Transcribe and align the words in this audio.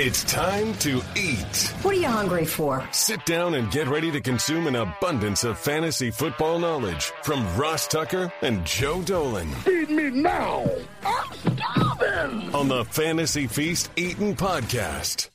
It's 0.00 0.22
time 0.22 0.74
to 0.74 1.02
eat. 1.16 1.74
What 1.82 1.92
are 1.92 1.98
you 1.98 2.06
hungry 2.06 2.44
for? 2.44 2.88
Sit 2.92 3.26
down 3.26 3.56
and 3.56 3.68
get 3.72 3.88
ready 3.88 4.12
to 4.12 4.20
consume 4.20 4.68
an 4.68 4.76
abundance 4.76 5.42
of 5.42 5.58
fantasy 5.58 6.12
football 6.12 6.60
knowledge 6.60 7.06
from 7.24 7.44
Ross 7.56 7.88
Tucker 7.88 8.32
and 8.42 8.64
Joe 8.64 9.02
Dolan. 9.02 9.52
Feed 9.54 9.90
me 9.90 10.10
now. 10.10 10.70
I'm 11.04 11.32
starving. 11.32 12.54
On 12.54 12.68
the 12.68 12.84
Fantasy 12.84 13.48
Feast 13.48 13.90
Eating 13.96 14.36
Podcast. 14.36 15.30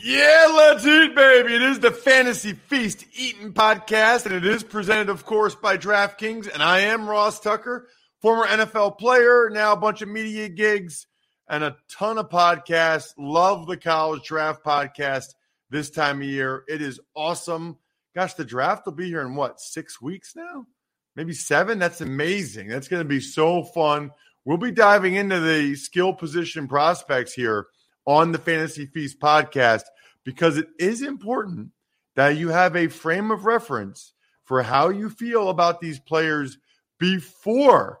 Yeah, 0.00 0.46
let's 0.56 0.86
eat, 0.86 1.16
baby. 1.16 1.56
It 1.56 1.62
is 1.62 1.80
the 1.80 1.90
Fantasy 1.90 2.52
Feast 2.52 3.06
Eating 3.16 3.52
Podcast, 3.52 4.26
and 4.26 4.36
it 4.36 4.46
is 4.46 4.62
presented, 4.62 5.08
of 5.08 5.26
course, 5.26 5.56
by 5.56 5.76
DraftKings. 5.76 6.48
And 6.54 6.62
I 6.62 6.78
am 6.78 7.10
Ross 7.10 7.40
Tucker, 7.40 7.88
former 8.22 8.46
NFL 8.46 8.98
player, 8.98 9.50
now 9.50 9.72
a 9.72 9.76
bunch 9.76 10.00
of 10.00 10.08
media 10.08 10.48
gigs 10.48 11.08
and 11.48 11.64
a 11.64 11.76
ton 11.88 12.18
of 12.18 12.28
podcasts. 12.28 13.14
Love 13.18 13.66
the 13.66 13.76
college 13.76 14.24
draft 14.24 14.64
podcast 14.64 15.34
this 15.70 15.90
time 15.90 16.20
of 16.20 16.26
year. 16.28 16.64
It 16.68 16.82
is 16.82 17.00
awesome. 17.14 17.76
Gosh, 18.14 18.34
the 18.34 18.44
draft 18.44 18.86
will 18.86 18.92
be 18.92 19.06
here 19.06 19.22
in 19.22 19.34
what, 19.34 19.60
six 19.60 20.00
weeks 20.00 20.34
now? 20.34 20.66
Maybe 21.14 21.32
seven? 21.32 21.78
That's 21.78 22.00
amazing. 22.00 22.68
That's 22.68 22.88
going 22.88 23.02
to 23.02 23.08
be 23.08 23.20
so 23.20 23.62
fun. 23.62 24.10
We'll 24.44 24.58
be 24.58 24.70
diving 24.70 25.14
into 25.14 25.40
the 25.40 25.74
skill 25.74 26.12
position 26.12 26.68
prospects 26.68 27.32
here 27.32 27.66
on 28.06 28.32
the 28.32 28.38
Fantasy 28.38 28.86
Feast 28.86 29.18
podcast 29.18 29.82
because 30.24 30.56
it 30.56 30.68
is 30.78 31.02
important 31.02 31.70
that 32.14 32.36
you 32.36 32.48
have 32.48 32.76
a 32.76 32.88
frame 32.88 33.30
of 33.30 33.44
reference 33.44 34.12
for 34.44 34.62
how 34.62 34.88
you 34.88 35.10
feel 35.10 35.48
about 35.48 35.80
these 35.80 35.98
players 35.98 36.58
before 36.98 38.00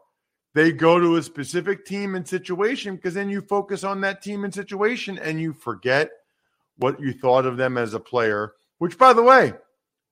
they 0.56 0.72
go 0.72 0.98
to 0.98 1.16
a 1.16 1.22
specific 1.22 1.84
team 1.84 2.14
and 2.14 2.26
situation 2.26 2.96
because 2.96 3.12
then 3.12 3.28
you 3.28 3.42
focus 3.42 3.84
on 3.84 4.00
that 4.00 4.22
team 4.22 4.42
and 4.42 4.54
situation 4.54 5.18
and 5.18 5.38
you 5.38 5.52
forget 5.52 6.08
what 6.78 6.98
you 6.98 7.12
thought 7.12 7.44
of 7.44 7.58
them 7.58 7.76
as 7.76 7.92
a 7.92 8.00
player, 8.00 8.54
which, 8.78 8.96
by 8.96 9.12
the 9.12 9.22
way, 9.22 9.52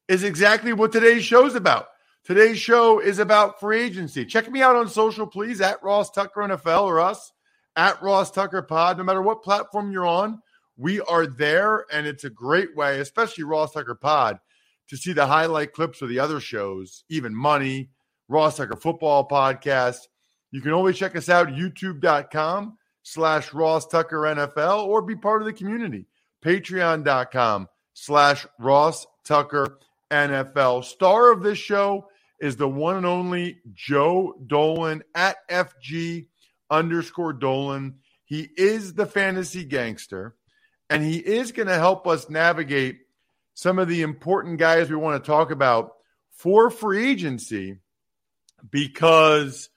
is 0.07 0.23
exactly 0.23 0.75
what 0.75 0.93
today's 0.93 1.25
show 1.25 1.47
is 1.47 1.55
about. 1.55 1.87
Today's 2.25 2.59
show 2.59 2.99
is 2.99 3.21
about 3.21 3.59
free 3.59 3.81
agency. 3.81 4.27
Check 4.27 4.51
me 4.51 4.61
out 4.61 4.77
on 4.77 4.87
social, 4.87 5.27
please, 5.27 5.63
at 5.63 5.83
Ross 5.83 6.11
Tucker 6.11 6.43
NFL 6.43 6.83
or 6.83 7.01
us 7.01 7.33
at 7.75 8.03
Ross 8.03 8.31
Tucker 8.31 8.61
Pod. 8.61 8.99
No 8.99 9.05
matter 9.05 9.23
what 9.23 9.43
platform 9.43 9.93
you're 9.93 10.05
on, 10.05 10.43
we 10.77 11.01
are 11.01 11.27
there. 11.27 11.87
And 11.91 12.07
it's 12.07 12.25
a 12.25 12.31
great 12.31 12.77
way, 12.77 13.01
especially 13.01 13.45
Ross 13.45 13.73
Tucker 13.73 13.95
Pod, 13.95 14.41
to 14.89 14.97
see 14.99 15.15
the 15.15 15.27
highlight 15.27 15.73
clips 15.73 16.03
of 16.03 16.11
the 16.11 16.19
other 16.19 16.39
shows, 16.39 17.05
even 17.09 17.35
Money, 17.35 17.89
Ross 18.29 18.59
Tucker 18.59 18.77
Football 18.77 19.27
Podcast 19.27 20.01
you 20.55 20.61
can 20.61 20.71
always 20.71 20.97
check 20.97 21.17
us 21.17 21.29
out, 21.29 21.49
youtube.com 21.49 22.79
slash 23.03 23.53
Ross 23.53 23.89
Tucker 23.89 24.19
NFL, 24.19 24.87
or 24.87 25.03
be 25.03 25.17
part 25.17 25.43
of 25.43 25.47
the 25.47 25.53
community, 25.53 26.07
patreon.com 26.45 27.69
slash 27.93 28.47
Ross 28.61 29.05
Tucker 29.25 29.81
NFL. 30.13 30.85
Star 30.85 31.33
of 31.33 31.43
this 31.43 31.59
show 31.59 32.07
is 32.41 32.55
the 32.55 32.69
one 32.69 32.95
and 32.95 33.05
only 33.05 33.63
Joe 33.73 34.37
Dolan 34.47 35.03
at 35.13 35.39
FG 35.51 36.29
underscore 36.71 37.33
Dolan. 37.33 37.97
He 38.25 38.49
is 38.57 38.95
the 38.95 39.07
fantasy 39.07 39.65
gangster, 39.65 40.37
and 40.89 41.03
he 41.03 41.17
is 41.17 41.51
going 41.51 41.67
to 41.67 41.75
help 41.75 42.07
us 42.07 42.31
navigate 42.31 43.01
some 43.55 43.81
of 43.81 43.89
the 43.89 44.03
important 44.03 44.61
guys 44.61 44.89
we 44.89 44.95
want 44.95 45.21
to 45.21 45.27
talk 45.27 45.51
about 45.51 45.95
for 46.31 46.71
free 46.71 47.11
agency 47.11 47.79
because 48.71 49.69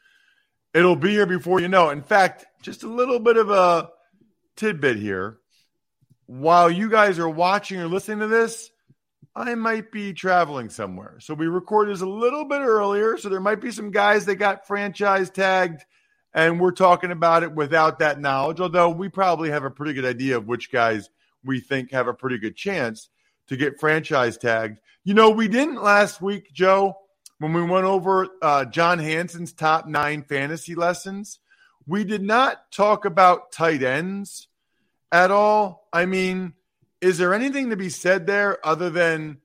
It'll 0.78 0.96
be 0.96 1.10
here 1.10 1.26
before 1.26 1.60
you 1.60 1.70
know. 1.70 1.90
In 1.90 2.04
fact, 2.04 2.46
just 2.62 2.84
a 2.84 2.88
little 2.88 3.18
bit 3.18 3.36
of 3.36 3.50
a 3.50 3.90
tidbit 4.56 4.98
here. 4.98 5.40
While 6.28 6.70
you 6.70 6.88
guys 6.88 7.18
are 7.18 7.28
watching 7.28 7.80
or 7.80 7.88
listening 7.88 8.20
to 8.20 8.28
this, 8.28 8.70
I 9.36 9.56
might 9.56 9.92
be 9.92 10.14
traveling 10.14 10.70
somewhere. 10.70 11.18
So 11.20 11.34
we 11.34 11.48
recorded 11.48 11.96
this 11.96 12.02
a 12.02 12.08
little 12.08 12.46
bit 12.46 12.62
earlier. 12.62 13.18
So 13.18 13.30
there 13.30 13.40
might 13.40 13.60
be 13.60 13.72
some 13.72 13.90
guys 13.90 14.26
that 14.26 14.36
got 14.36 14.68
franchise 14.68 15.32
tagged, 15.32 15.84
and 16.32 16.60
we're 16.60 16.70
talking 16.74 17.10
about 17.10 17.42
it 17.42 17.56
without 17.56 17.98
that 17.98 18.22
knowledge. 18.22 18.60
Although 18.60 18.90
we 18.90 19.10
probably 19.10 19.50
have 19.50 19.64
a 19.64 19.72
pretty 19.72 19.94
good 19.94 20.06
idea 20.06 20.38
of 20.38 20.46
which 20.46 20.72
guys 20.72 21.10
we 21.44 21.60
think 21.60 21.90
have 21.90 22.08
a 22.08 22.14
pretty 22.14 22.38
good 22.38 22.56
chance 22.56 23.10
to 23.48 23.58
get 23.58 23.80
franchise 23.80 24.38
tagged. 24.38 24.78
You 25.04 25.16
know, 25.16 25.32
we 25.32 25.48
didn't 25.48 25.82
last 25.82 26.22
week, 26.22 26.54
Joe 26.54 26.98
when 27.40 27.54
we 27.54 27.64
went 27.64 27.86
over 27.86 28.28
uh, 28.42 28.66
John 28.66 29.00
Hanson's 29.00 29.54
top 29.54 29.88
nine 29.88 30.24
fantasy 30.24 30.76
lessons, 30.76 31.40
we 31.86 32.04
did 32.04 32.22
not 32.22 32.72
talk 32.72 33.06
about 33.06 33.52
tight 33.52 33.84
ends 33.84 34.48
at 35.12 35.32
all. 35.32 35.88
I 35.94 36.06
mean, 36.06 36.54
is 37.02 37.18
there 37.18 37.34
anything 37.34 37.70
to 37.70 37.78
be 37.78 37.90
said 37.90 38.28
there 38.28 38.66
other 38.66 38.90
than 38.90 39.38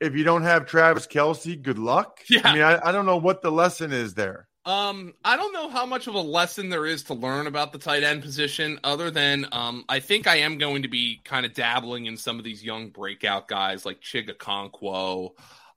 if 0.00 0.14
you 0.14 0.24
don't 0.24 0.42
have 0.42 0.66
Travis 0.66 1.06
Kelce, 1.06 1.60
good 1.60 1.78
luck? 1.78 2.20
Yeah. 2.28 2.42
I 2.44 2.52
mean, 2.52 2.62
I, 2.62 2.88
I 2.88 2.92
don't 2.92 3.06
know 3.06 3.16
what 3.16 3.42
the 3.42 3.50
lesson 3.50 3.92
is 3.92 4.14
there. 4.14 4.46
Um, 4.64 5.14
I 5.24 5.38
don't 5.38 5.54
know 5.54 5.70
how 5.70 5.86
much 5.86 6.08
of 6.08 6.14
a 6.14 6.20
lesson 6.20 6.68
there 6.68 6.84
is 6.84 7.04
to 7.04 7.14
learn 7.14 7.46
about 7.46 7.72
the 7.72 7.78
tight 7.78 8.02
end 8.02 8.20
position, 8.22 8.78
other 8.84 9.10
than 9.10 9.46
um, 9.50 9.86
I 9.88 10.00
think 10.00 10.26
I 10.26 10.36
am 10.36 10.58
going 10.58 10.82
to 10.82 10.88
be 10.88 11.22
kind 11.24 11.46
of 11.46 11.54
dabbling 11.54 12.04
in 12.04 12.18
some 12.18 12.38
of 12.38 12.44
these 12.44 12.62
young 12.62 12.90
breakout 12.90 13.48
guys 13.48 13.86
like 13.86 14.02
Chig 14.02 14.28
Okonkwo, 14.28 15.30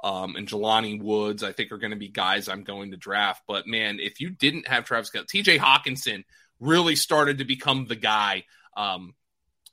um, 0.04 0.36
and 0.36 0.48
Jelani 0.48 1.02
Woods, 1.02 1.44
I 1.44 1.52
think 1.52 1.72
are 1.72 1.78
going 1.78 1.92
to 1.92 1.98
be 1.98 2.08
guys 2.08 2.50
I'm 2.50 2.64
going 2.64 2.92
to 2.92 2.98
draft. 2.98 3.44
But 3.48 3.68
man, 3.68 4.00
if 4.00 4.20
you 4.20 4.30
didn't 4.30 4.68
have 4.68 4.86
Travis 4.86 5.12
Kelce, 5.12 5.28
TJ 5.28 5.60
Hockenson 5.60 6.24
really 6.60 6.96
started 6.96 7.40
to 7.40 7.46
become 7.46 7.86
the 7.86 7.96
guy 7.96 8.46
um, 8.76 9.14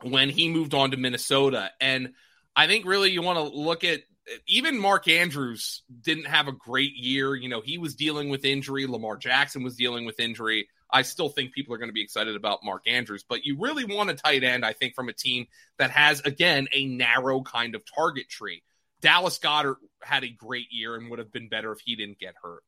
when 0.02 0.30
he 0.30 0.48
moved 0.48 0.74
on 0.74 0.90
to 0.90 0.96
Minnesota. 0.96 1.70
And 1.80 2.12
I 2.54 2.66
think 2.66 2.86
really 2.86 3.10
you 3.10 3.22
want 3.22 3.38
to 3.38 3.56
look 3.56 3.84
at 3.84 4.00
even 4.46 4.78
Mark 4.78 5.08
Andrews 5.08 5.82
didn't 6.02 6.26
have 6.26 6.48
a 6.48 6.52
great 6.52 6.94
year. 6.94 7.34
You 7.34 7.48
know, 7.48 7.60
he 7.60 7.78
was 7.78 7.94
dealing 7.94 8.28
with 8.28 8.44
injury. 8.44 8.86
Lamar 8.86 9.16
Jackson 9.16 9.62
was 9.62 9.76
dealing 9.76 10.04
with 10.04 10.20
injury. 10.20 10.68
I 10.90 11.02
still 11.02 11.28
think 11.28 11.52
people 11.52 11.74
are 11.74 11.78
going 11.78 11.90
to 11.90 11.94
be 11.94 12.02
excited 12.02 12.34
about 12.34 12.64
Mark 12.64 12.88
Andrews, 12.88 13.24
but 13.28 13.44
you 13.44 13.58
really 13.58 13.84
want 13.84 14.10
a 14.10 14.14
tight 14.14 14.42
end, 14.42 14.64
I 14.64 14.72
think, 14.72 14.94
from 14.94 15.08
a 15.08 15.12
team 15.12 15.46
that 15.78 15.90
has, 15.90 16.20
again, 16.20 16.66
a 16.72 16.86
narrow 16.86 17.42
kind 17.42 17.74
of 17.74 17.82
target 17.84 18.28
tree. 18.28 18.62
Dallas 19.00 19.38
Goedert 19.38 19.76
had 20.02 20.24
a 20.24 20.28
great 20.28 20.70
year 20.70 20.94
and 20.96 21.10
would 21.10 21.18
have 21.18 21.32
been 21.32 21.48
better 21.48 21.72
if 21.72 21.80
he 21.80 21.96
didn't 21.96 22.18
get 22.18 22.34
hurt. 22.42 22.62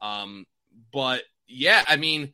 Um, 0.00 0.46
but 0.92 1.22
yeah, 1.46 1.84
I 1.86 1.96
mean, 1.96 2.32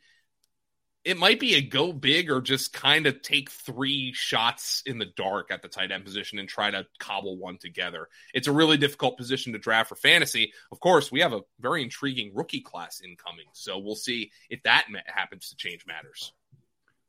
it 1.04 1.16
might 1.16 1.40
be 1.40 1.54
a 1.54 1.62
go 1.62 1.92
big 1.92 2.30
or 2.30 2.40
just 2.40 2.72
kind 2.72 3.06
of 3.06 3.22
take 3.22 3.50
three 3.50 4.12
shots 4.12 4.82
in 4.84 4.98
the 4.98 5.06
dark 5.16 5.50
at 5.50 5.62
the 5.62 5.68
tight 5.68 5.90
end 5.90 6.04
position 6.04 6.38
and 6.38 6.48
try 6.48 6.70
to 6.70 6.86
cobble 6.98 7.38
one 7.38 7.56
together. 7.56 8.08
It's 8.34 8.48
a 8.48 8.52
really 8.52 8.76
difficult 8.76 9.16
position 9.16 9.52
to 9.52 9.58
draft 9.58 9.88
for 9.88 9.94
fantasy. 9.94 10.52
Of 10.70 10.80
course, 10.80 11.10
we 11.10 11.20
have 11.20 11.32
a 11.32 11.42
very 11.60 11.82
intriguing 11.82 12.32
rookie 12.34 12.60
class 12.60 13.00
incoming, 13.02 13.46
so 13.52 13.78
we'll 13.78 13.94
see 13.94 14.32
if 14.50 14.62
that 14.64 14.86
happens 15.06 15.48
to 15.50 15.56
change 15.56 15.86
matters. 15.86 16.32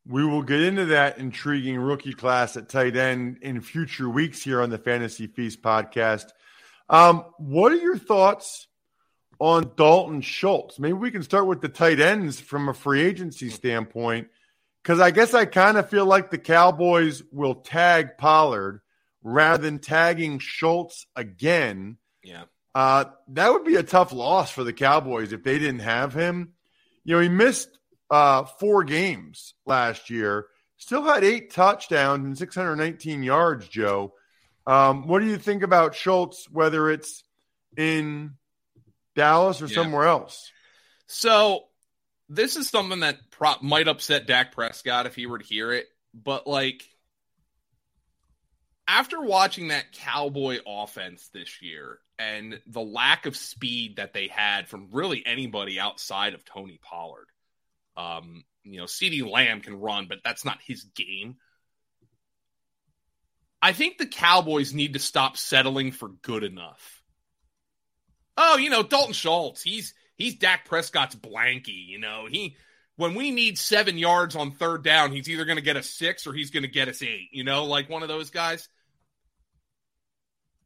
We 0.10 0.26
will 0.26 0.42
get 0.42 0.62
into 0.62 0.86
that 0.86 1.20
intriguing 1.20 1.78
rookie 1.78 2.16
class 2.16 2.58
at 2.58 2.68
tight 2.68 2.98
end 2.98 3.38
in 3.44 3.62
future 3.62 4.10
weeks 4.10 4.42
here 4.42 4.60
on 4.60 4.72
the 4.72 4.80
Fantasy 4.80 5.28
Feast 5.28 5.62
podcast. 5.62 6.26
Um, 6.90 7.26
what 7.38 7.72
are 7.72 7.78
your 7.78 8.00
thoughts 8.00 8.68
on 9.40 9.74
Dalton 9.78 10.22
Schultz? 10.22 10.80
Maybe 10.80 10.94
we 10.94 11.12
can 11.12 11.22
start 11.22 11.46
with 11.46 11.62
the 11.62 11.70
tight 11.70 12.00
ends 12.00 12.40
from 12.40 12.70
a 12.70 12.74
free 12.74 13.02
agency 13.02 13.50
standpoint, 13.50 14.30
because 14.82 15.00
I 15.00 15.12
guess 15.12 15.36
I 15.36 15.46
kind 15.46 15.78
of 15.78 15.92
feel 15.92 16.08
like 16.08 16.32
the 16.32 16.40
Cowboys 16.40 17.22
will 17.32 17.54
tag 17.54 18.18
Pollard 18.18 18.82
rather 19.22 19.62
than 19.62 19.78
tagging 19.78 20.40
Schultz 20.40 21.06
again. 21.16 21.98
Yeah. 22.24 22.46
Uh, 22.74 23.06
that 23.28 23.54
would 23.54 23.64
be 23.64 23.76
a 23.76 23.84
tough 23.84 24.12
loss 24.12 24.50
for 24.50 24.64
the 24.64 24.74
Cowboys 24.74 25.34
if 25.34 25.44
they 25.44 25.60
didn't 25.60 25.82
have 25.82 26.16
him. 26.16 26.54
You 27.04 27.16
know, 27.16 27.22
he 27.22 27.30
missed 27.30 27.79
uh, 28.10 28.44
four 28.44 28.84
games 28.84 29.54
last 29.66 30.10
year. 30.10 30.48
Still 30.78 31.04
had 31.04 31.24
eight 31.24 31.52
touchdowns 31.52 32.26
and 32.26 32.38
619 32.38 33.24
yards, 33.24 33.68
Joe. 33.68 34.14
Um, 34.66 35.08
what 35.08 35.20
do 35.20 35.28
you 35.28 35.38
think 35.38 35.64
about 35.64 35.96
Schultz, 35.96 36.50
whether 36.50 36.90
it's 36.90 37.24
in 37.76 38.36
Dallas 39.16 39.62
or 39.62 39.66
yeah. 39.66 39.76
somewhere 39.76 40.06
else? 40.06 40.52
So, 41.08 41.66
this 42.30 42.56
is 42.56 42.70
something 42.70 43.00
that 43.00 43.18
pro- 43.32 43.56
might 43.62 43.88
upset 43.88 44.28
Dak 44.28 44.54
Prescott 44.54 45.08
if 45.08 45.16
he 45.16 45.26
were 45.26 45.40
to 45.40 45.46
hear 45.46 45.72
it. 45.74 45.88
But, 46.14 46.48
like, 46.48 46.88
after 48.88 49.22
watching 49.22 49.70
that 49.70 49.92
Cowboy 49.92 50.60
offense 50.66 51.30
this 51.34 51.62
year 51.62 52.00
and 52.18 52.60
the 52.68 52.82
lack 52.82 53.26
of 53.26 53.36
speed 53.36 53.98
that 53.98 54.14
they 54.14 54.28
had 54.28 54.68
from 54.68 54.90
really 54.92 55.24
anybody 55.26 55.80
outside 55.80 56.34
of 56.34 56.46
Tony 56.46 56.80
Pollard, 56.82 57.28
um, 58.00 58.44
you 58.64 58.78
know, 58.78 58.86
CeeDee 58.86 59.30
Lamb 59.30 59.62
can 59.62 59.76
run, 59.80 60.08
but 60.08 60.20
that's 60.24 60.46
not 60.46 60.60
his 60.66 60.84
game. 60.84 61.36
I 63.62 63.74
think 63.74 63.98
the 63.98 64.08
Cowboys 64.08 64.74
need 64.74 64.94
to 64.94 65.00
stop 65.00 65.36
settling 65.36 65.92
for 65.92 66.10
good 66.22 66.44
enough. 66.44 67.02
Oh, 68.38 68.58
you 68.58 68.70
know, 68.70 68.84
Dalton 68.84 69.14
Schultz, 69.14 69.62
he's 69.62 69.94
he's 70.16 70.36
Dak 70.36 70.66
Prescott's 70.66 71.16
blankie, 71.16 71.88
you 71.88 72.00
know. 72.00 72.26
He 72.30 72.56
when 72.96 73.16
we 73.16 73.32
need 73.32 73.58
seven 73.58 73.98
yards 73.98 74.36
on 74.36 74.52
third 74.52 74.84
down, 74.84 75.12
he's 75.12 75.30
either 75.30 75.44
going 75.44 75.58
to 75.58 75.64
get 75.64 75.76
a 75.76 75.84
six 75.84 76.26
or 76.26 76.34
he's 76.34 76.52
going 76.52 76.64
to 76.64 76.70
get 76.70 76.88
us 76.88 77.02
eight, 77.02 77.30
you 77.32 77.44
know, 77.44 77.66
like 77.66 77.90
one 77.90 78.02
of 78.02 78.08
those 78.08 78.30
guys. 78.30 78.70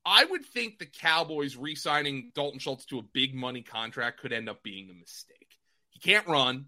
I 0.05 0.25
would 0.25 0.45
think 0.45 0.77
the 0.77 0.85
Cowboys 0.85 1.55
re 1.55 1.73
signing 1.75 2.31
Dalton 2.35 2.59
Schultz 2.59 2.85
to 2.87 2.99
a 2.99 3.03
big 3.03 3.33
money 3.33 3.63
contract 3.63 4.19
could 4.19 4.33
end 4.33 4.49
up 4.49 4.61
being 4.61 4.89
a 4.89 4.93
mistake. 4.93 5.57
He 5.89 5.99
can't 5.99 6.27
run. 6.27 6.65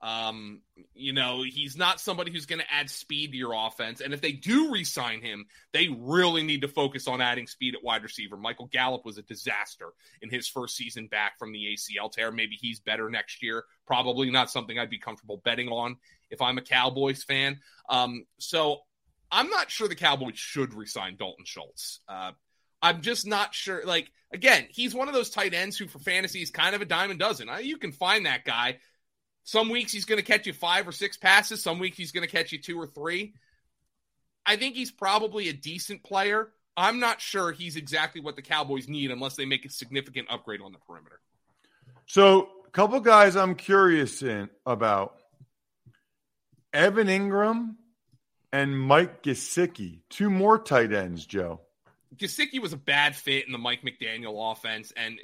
Um, 0.00 0.60
you 0.94 1.12
know, 1.12 1.42
he's 1.42 1.76
not 1.76 2.00
somebody 2.00 2.30
who's 2.30 2.46
going 2.46 2.60
to 2.60 2.72
add 2.72 2.88
speed 2.88 3.32
to 3.32 3.36
your 3.36 3.52
offense. 3.54 4.00
And 4.00 4.14
if 4.14 4.20
they 4.20 4.32
do 4.32 4.70
re-sign 4.70 5.22
him, 5.22 5.46
they 5.72 5.88
really 5.88 6.42
need 6.42 6.62
to 6.62 6.68
focus 6.68 7.08
on 7.08 7.20
adding 7.20 7.48
speed 7.48 7.74
at 7.74 7.82
wide 7.82 8.04
receiver. 8.04 8.36
Michael 8.36 8.66
Gallup 8.66 9.04
was 9.04 9.18
a 9.18 9.22
disaster 9.22 9.88
in 10.22 10.30
his 10.30 10.46
first 10.46 10.76
season 10.76 11.08
back 11.08 11.38
from 11.38 11.52
the 11.52 11.74
ACL 11.74 12.12
tear. 12.12 12.30
Maybe 12.30 12.56
he's 12.60 12.78
better 12.78 13.10
next 13.10 13.42
year. 13.42 13.64
Probably 13.86 14.30
not 14.30 14.50
something 14.50 14.78
I'd 14.78 14.90
be 14.90 14.98
comfortable 14.98 15.40
betting 15.44 15.68
on 15.68 15.96
if 16.30 16.40
I'm 16.40 16.58
a 16.58 16.62
Cowboys 16.62 17.24
fan. 17.24 17.58
Um, 17.88 18.24
so 18.38 18.78
I'm 19.32 19.50
not 19.50 19.70
sure 19.70 19.88
the 19.88 19.96
Cowboys 19.96 20.38
should 20.38 20.74
resign 20.74 21.16
Dalton 21.16 21.44
Schultz. 21.44 22.00
Uh, 22.08 22.32
I'm 22.80 23.02
just 23.02 23.26
not 23.26 23.54
sure. 23.54 23.84
Like, 23.84 24.12
again, 24.32 24.66
he's 24.70 24.94
one 24.94 25.08
of 25.08 25.14
those 25.14 25.30
tight 25.30 25.54
ends 25.54 25.76
who, 25.76 25.88
for 25.88 25.98
fantasy, 25.98 26.40
is 26.40 26.50
kind 26.50 26.76
of 26.76 26.82
a 26.82 26.86
diamond 26.86 27.18
dozen. 27.18 27.48
You 27.62 27.78
can 27.78 27.90
find 27.90 28.26
that 28.26 28.44
guy 28.44 28.78
some 29.48 29.70
weeks 29.70 29.92
he's 29.92 30.04
going 30.04 30.18
to 30.18 30.22
catch 30.22 30.46
you 30.46 30.52
five 30.52 30.86
or 30.86 30.92
six 30.92 31.16
passes. 31.16 31.62
Some 31.62 31.78
weeks 31.78 31.96
he's 31.96 32.12
going 32.12 32.26
to 32.26 32.30
catch 32.30 32.52
you 32.52 32.58
two 32.58 32.78
or 32.78 32.86
three. 32.86 33.32
I 34.44 34.56
think 34.56 34.74
he's 34.74 34.90
probably 34.90 35.48
a 35.48 35.54
decent 35.54 36.02
player. 36.02 36.50
I'm 36.76 37.00
not 37.00 37.22
sure 37.22 37.50
he's 37.50 37.76
exactly 37.76 38.20
what 38.20 38.36
the 38.36 38.42
Cowboys 38.42 38.88
need 38.88 39.10
unless 39.10 39.36
they 39.36 39.46
make 39.46 39.64
a 39.64 39.70
significant 39.70 40.28
upgrade 40.30 40.60
on 40.60 40.72
the 40.72 40.78
perimeter. 40.80 41.18
So, 42.04 42.50
a 42.66 42.70
couple 42.72 43.00
guys 43.00 43.36
I'm 43.36 43.54
curious 43.54 44.22
in 44.22 44.50
about 44.66 45.16
Evan 46.74 47.06
Engram 47.06 47.76
and 48.52 48.78
Mike 48.78 49.22
Gesicki, 49.22 50.00
two 50.10 50.28
more 50.28 50.58
tight 50.58 50.92
ends, 50.92 51.24
Joe. 51.24 51.62
Gesicki 52.16 52.60
was 52.60 52.74
a 52.74 52.78
bad 52.78 53.16
fit 53.16 53.46
in 53.46 53.52
the 53.52 53.58
Mike 53.58 53.80
McDaniel 53.80 54.52
offense, 54.52 54.92
and 54.94 55.18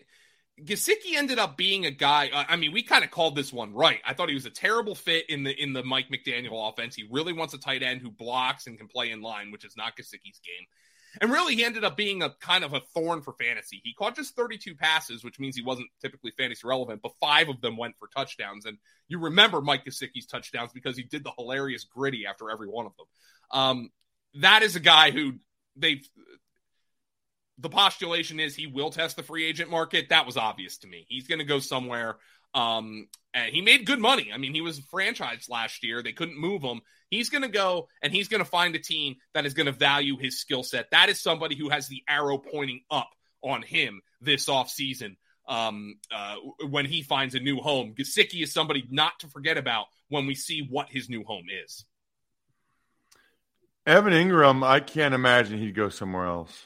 Gesicki 0.62 1.16
ended 1.16 1.38
up 1.38 1.56
being 1.56 1.84
a 1.84 1.90
guy. 1.90 2.30
I 2.32 2.56
mean, 2.56 2.72
we 2.72 2.82
kind 2.82 3.02
of 3.02 3.10
called 3.10 3.34
this 3.34 3.52
one 3.52 3.74
right. 3.74 3.98
I 4.06 4.14
thought 4.14 4.28
he 4.28 4.36
was 4.36 4.46
a 4.46 4.50
terrible 4.50 4.94
fit 4.94 5.28
in 5.28 5.42
the 5.42 5.50
in 5.50 5.72
the 5.72 5.82
Mike 5.82 6.06
McDaniel 6.10 6.70
offense. 6.72 6.94
He 6.94 7.08
really 7.10 7.32
wants 7.32 7.54
a 7.54 7.58
tight 7.58 7.82
end 7.82 8.00
who 8.00 8.10
blocks 8.10 8.66
and 8.66 8.78
can 8.78 8.86
play 8.86 9.10
in 9.10 9.20
line, 9.20 9.50
which 9.50 9.64
is 9.64 9.76
not 9.76 9.96
Gesicki's 9.96 10.40
game. 10.40 10.66
And 11.20 11.30
really, 11.30 11.54
he 11.54 11.64
ended 11.64 11.84
up 11.84 11.96
being 11.96 12.22
a 12.22 12.30
kind 12.40 12.64
of 12.64 12.72
a 12.72 12.80
thorn 12.92 13.22
for 13.22 13.32
fantasy. 13.34 13.80
He 13.84 13.94
caught 13.94 14.16
just 14.16 14.34
32 14.34 14.74
passes, 14.74 15.22
which 15.22 15.38
means 15.38 15.56
he 15.56 15.62
wasn't 15.62 15.88
typically 16.00 16.32
fantasy 16.36 16.66
relevant, 16.66 17.02
but 17.02 17.12
five 17.20 17.48
of 17.48 17.60
them 17.60 17.76
went 17.76 17.96
for 17.98 18.08
touchdowns. 18.08 18.64
And 18.64 18.78
you 19.08 19.18
remember 19.18 19.60
Mike 19.60 19.84
Gesicki's 19.84 20.26
touchdowns 20.26 20.72
because 20.72 20.96
he 20.96 21.04
did 21.04 21.24
the 21.24 21.32
hilarious 21.36 21.84
Griddy 21.84 22.26
after 22.26 22.50
every 22.50 22.68
one 22.68 22.86
of 22.86 22.92
them. 22.96 23.06
Um, 23.50 23.90
that 24.34 24.62
is 24.62 24.74
a 24.74 24.80
guy 24.80 25.12
who 25.12 25.34
they've 25.76 26.08
the 27.58 27.68
postulation 27.68 28.40
is 28.40 28.54
he 28.54 28.66
will 28.66 28.90
test 28.90 29.16
the 29.16 29.22
free 29.22 29.46
agent 29.46 29.70
market. 29.70 30.08
That 30.08 30.26
was 30.26 30.36
obvious 30.36 30.78
to 30.78 30.88
me. 30.88 31.06
He's 31.08 31.26
going 31.26 31.38
to 31.38 31.44
go 31.44 31.60
somewhere. 31.60 32.16
Um, 32.52 33.08
and 33.32 33.52
he 33.52 33.62
made 33.62 33.86
good 33.86 34.00
money. 34.00 34.30
I 34.32 34.38
mean, 34.38 34.54
he 34.54 34.60
was 34.60 34.80
franchised 34.80 35.48
last 35.48 35.82
year. 35.84 36.02
They 36.02 36.12
couldn't 36.12 36.38
move 36.38 36.62
him. 36.62 36.80
He's 37.10 37.30
going 37.30 37.42
to 37.42 37.48
go 37.48 37.88
and 38.02 38.12
he's 38.12 38.28
going 38.28 38.42
to 38.42 38.48
find 38.48 38.74
a 38.74 38.78
team 38.78 39.16
that 39.34 39.46
is 39.46 39.54
going 39.54 39.66
to 39.66 39.72
value 39.72 40.16
his 40.16 40.40
skill 40.40 40.62
set. 40.62 40.90
That 40.90 41.08
is 41.08 41.20
somebody 41.20 41.56
who 41.56 41.68
has 41.68 41.88
the 41.88 42.02
arrow 42.08 42.38
pointing 42.38 42.82
up 42.90 43.10
on 43.42 43.62
him 43.62 44.00
this 44.20 44.46
offseason 44.46 45.16
um, 45.46 45.96
uh, 46.12 46.36
when 46.68 46.86
he 46.86 47.02
finds 47.02 47.34
a 47.34 47.40
new 47.40 47.58
home. 47.58 47.94
Gesicki 47.96 48.42
is 48.42 48.52
somebody 48.52 48.84
not 48.90 49.12
to 49.20 49.28
forget 49.28 49.58
about 49.58 49.86
when 50.08 50.26
we 50.26 50.34
see 50.34 50.66
what 50.68 50.88
his 50.90 51.08
new 51.08 51.24
home 51.24 51.46
is. 51.64 51.84
Evan 53.86 54.12
Engram, 54.12 54.66
I 54.66 54.80
can't 54.80 55.14
imagine 55.14 55.58
he'd 55.58 55.74
go 55.74 55.88
somewhere 55.88 56.26
else 56.26 56.64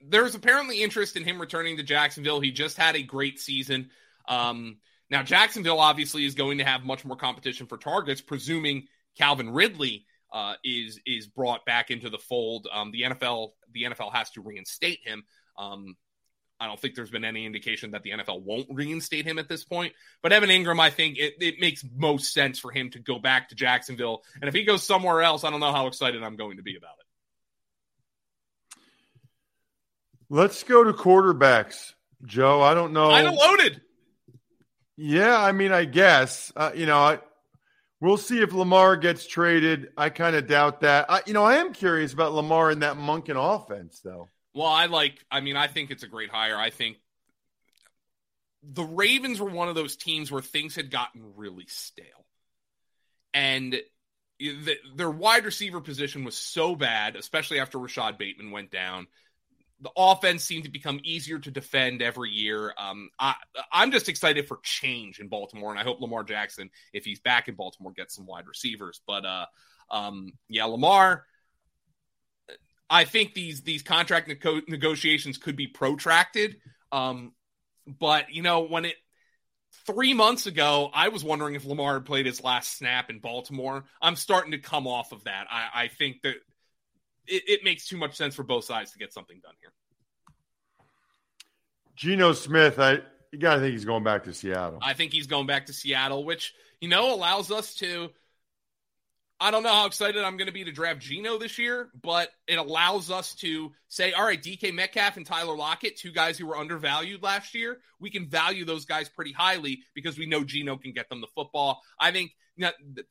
there's 0.00 0.34
apparently 0.34 0.82
interest 0.82 1.16
in 1.16 1.24
him 1.24 1.40
returning 1.40 1.76
to 1.76 1.82
Jacksonville. 1.82 2.40
He 2.40 2.52
just 2.52 2.76
had 2.76 2.96
a 2.96 3.02
great 3.02 3.38
season. 3.38 3.90
Um, 4.28 4.78
now, 5.10 5.22
Jacksonville 5.22 5.80
obviously 5.80 6.24
is 6.24 6.34
going 6.34 6.58
to 6.58 6.64
have 6.64 6.84
much 6.84 7.04
more 7.04 7.16
competition 7.16 7.66
for 7.66 7.76
targets, 7.76 8.20
presuming 8.20 8.88
Calvin 9.16 9.50
Ridley 9.50 10.06
uh, 10.32 10.54
is 10.64 11.00
is 11.06 11.26
brought 11.26 11.64
back 11.64 11.90
into 11.90 12.10
the 12.10 12.18
fold. 12.18 12.66
Um, 12.72 12.90
the 12.90 13.02
NFL 13.02 13.50
the 13.72 13.84
NFL 13.84 14.12
has 14.12 14.30
to 14.32 14.40
reinstate 14.40 15.00
him. 15.04 15.24
Um, 15.56 15.96
I 16.58 16.66
don't 16.66 16.80
think 16.80 16.94
there's 16.94 17.10
been 17.10 17.24
any 17.24 17.44
indication 17.44 17.90
that 17.90 18.02
the 18.02 18.10
NFL 18.10 18.42
won't 18.42 18.68
reinstate 18.70 19.26
him 19.26 19.38
at 19.38 19.48
this 19.48 19.64
point. 19.64 19.92
But 20.22 20.32
Evan 20.32 20.48
Engram, 20.48 20.80
I 20.80 20.90
think 20.90 21.18
it, 21.18 21.34
it 21.40 21.60
makes 21.60 21.84
most 21.94 22.32
sense 22.32 22.58
for 22.58 22.70
him 22.70 22.90
to 22.90 22.98
go 22.98 23.18
back 23.18 23.50
to 23.50 23.54
Jacksonville. 23.54 24.22
And 24.40 24.48
if 24.48 24.54
he 24.54 24.64
goes 24.64 24.82
somewhere 24.82 25.22
else, 25.22 25.44
I 25.44 25.50
don't 25.50 25.60
know 25.60 25.72
how 25.72 25.86
excited 25.86 26.22
I'm 26.22 26.36
going 26.36 26.56
to 26.56 26.62
be 26.62 26.76
about 26.76 26.94
it. 26.98 27.05
Let's 30.28 30.62
go 30.64 30.82
to 30.84 30.92
quarterbacks, 30.92 31.92
Joe. 32.24 32.60
I 32.60 32.74
don't 32.74 32.92
know. 32.92 33.10
I 33.10 33.22
loaded. 33.22 33.80
Yeah, 34.96 35.38
I 35.38 35.52
mean, 35.52 35.72
I 35.72 35.84
guess 35.84 36.52
uh, 36.56 36.72
you 36.74 36.86
know, 36.86 36.98
I, 36.98 37.18
we'll 38.00 38.16
see 38.16 38.40
if 38.40 38.52
Lamar 38.52 38.96
gets 38.96 39.26
traded. 39.26 39.88
I 39.96 40.10
kind 40.10 40.34
of 40.34 40.48
doubt 40.48 40.80
that. 40.80 41.06
I, 41.08 41.22
you 41.26 41.32
know, 41.32 41.44
I 41.44 41.56
am 41.56 41.72
curious 41.72 42.12
about 42.12 42.32
Lamar 42.32 42.70
in 42.70 42.80
that 42.80 42.96
Monken 42.96 43.36
offense, 43.36 44.00
though. 44.00 44.28
Well, 44.54 44.66
I 44.66 44.86
like. 44.86 45.24
I 45.30 45.40
mean, 45.40 45.56
I 45.56 45.68
think 45.68 45.90
it's 45.90 46.02
a 46.02 46.08
great 46.08 46.30
hire. 46.30 46.56
I 46.56 46.70
think 46.70 46.96
the 48.62 48.84
Ravens 48.84 49.38
were 49.38 49.50
one 49.50 49.68
of 49.68 49.74
those 49.74 49.96
teams 49.96 50.32
where 50.32 50.42
things 50.42 50.74
had 50.74 50.90
gotten 50.90 51.34
really 51.36 51.66
stale, 51.68 52.26
and 53.32 53.80
the, 54.40 54.76
their 54.96 55.10
wide 55.10 55.44
receiver 55.44 55.80
position 55.80 56.24
was 56.24 56.36
so 56.36 56.74
bad, 56.74 57.16
especially 57.16 57.60
after 57.60 57.78
Rashod 57.78 58.18
Bateman 58.18 58.50
went 58.50 58.70
down 58.70 59.06
the 59.80 59.90
offense 59.96 60.42
seemed 60.44 60.64
to 60.64 60.70
become 60.70 61.00
easier 61.04 61.38
to 61.38 61.50
defend 61.50 62.00
every 62.00 62.30
year. 62.30 62.72
Um, 62.78 63.10
I, 63.18 63.34
I'm 63.70 63.92
just 63.92 64.08
excited 64.08 64.48
for 64.48 64.58
change 64.62 65.20
in 65.20 65.28
Baltimore, 65.28 65.70
and 65.70 65.78
I 65.78 65.82
hope 65.82 66.00
Lamar 66.00 66.24
Jackson, 66.24 66.70
if 66.92 67.04
he's 67.04 67.20
back 67.20 67.48
in 67.48 67.54
Baltimore, 67.54 67.92
gets 67.92 68.14
some 68.14 68.26
wide 68.26 68.46
receivers. 68.46 69.00
But 69.06 69.26
uh, 69.26 69.46
um, 69.90 70.32
yeah, 70.48 70.64
Lamar. 70.64 71.24
I 72.88 73.04
think 73.04 73.34
these 73.34 73.62
these 73.62 73.82
contract 73.82 74.28
ne- 74.28 74.62
negotiations 74.68 75.38
could 75.38 75.56
be 75.56 75.66
protracted. 75.66 76.56
Um, 76.92 77.32
but 77.86 78.30
you 78.32 78.42
know, 78.42 78.60
when 78.62 78.84
it 78.84 78.94
three 79.86 80.14
months 80.14 80.46
ago, 80.46 80.90
I 80.94 81.08
was 81.08 81.22
wondering 81.22 81.54
if 81.54 81.64
Lamar 81.64 81.94
had 81.94 82.06
played 82.06 82.26
his 82.26 82.42
last 82.42 82.78
snap 82.78 83.10
in 83.10 83.18
Baltimore. 83.18 83.84
I'm 84.00 84.16
starting 84.16 84.52
to 84.52 84.58
come 84.58 84.86
off 84.86 85.12
of 85.12 85.24
that. 85.24 85.46
I, 85.50 85.82
I 85.82 85.88
think 85.88 86.22
that 86.22 86.36
it, 87.28 87.42
it 87.46 87.64
makes 87.64 87.86
too 87.86 87.96
much 87.96 88.16
sense 88.16 88.34
for 88.34 88.42
both 88.42 88.64
sides 88.64 88.92
to 88.92 88.98
get 88.98 89.12
something 89.12 89.40
done 89.42 89.54
here. 89.60 89.72
Geno 91.96 92.32
Smith, 92.32 92.78
I 92.78 93.00
you 93.32 93.38
got 93.38 93.56
to 93.56 93.60
think 93.60 93.72
he's 93.72 93.84
going 93.84 94.04
back 94.04 94.24
to 94.24 94.34
Seattle. 94.34 94.78
I 94.82 94.94
think 94.94 95.12
he's 95.12 95.26
going 95.26 95.46
back 95.46 95.66
to 95.66 95.72
Seattle, 95.72 96.24
which 96.24 96.54
you 96.80 96.88
know 96.88 97.14
allows 97.14 97.50
us 97.50 97.74
to. 97.76 98.10
I 99.38 99.50
don't 99.50 99.62
know 99.62 99.72
how 99.72 99.84
excited 99.84 100.24
I'm 100.24 100.38
going 100.38 100.46
to 100.46 100.52
be 100.52 100.64
to 100.64 100.72
draft 100.72 101.00
Geno 101.00 101.36
this 101.36 101.58
year, 101.58 101.90
but 102.02 102.30
it 102.46 102.58
allows 102.58 103.10
us 103.10 103.34
to 103.36 103.70
say, 103.88 104.12
all 104.12 104.24
right, 104.24 104.42
DK 104.42 104.72
Metcalf 104.72 105.18
and 105.18 105.26
Tyler 105.26 105.54
Lockett, 105.54 105.98
two 105.98 106.10
guys 106.10 106.38
who 106.38 106.46
were 106.46 106.56
undervalued 106.56 107.22
last 107.22 107.54
year, 107.54 107.76
we 108.00 108.08
can 108.08 108.30
value 108.30 108.64
those 108.64 108.86
guys 108.86 109.10
pretty 109.10 109.32
highly 109.32 109.80
because 109.94 110.18
we 110.18 110.24
know 110.24 110.42
Geno 110.42 110.78
can 110.78 110.92
get 110.92 111.10
them 111.10 111.20
the 111.20 111.26
football. 111.34 111.82
I 112.00 112.12
think, 112.12 112.30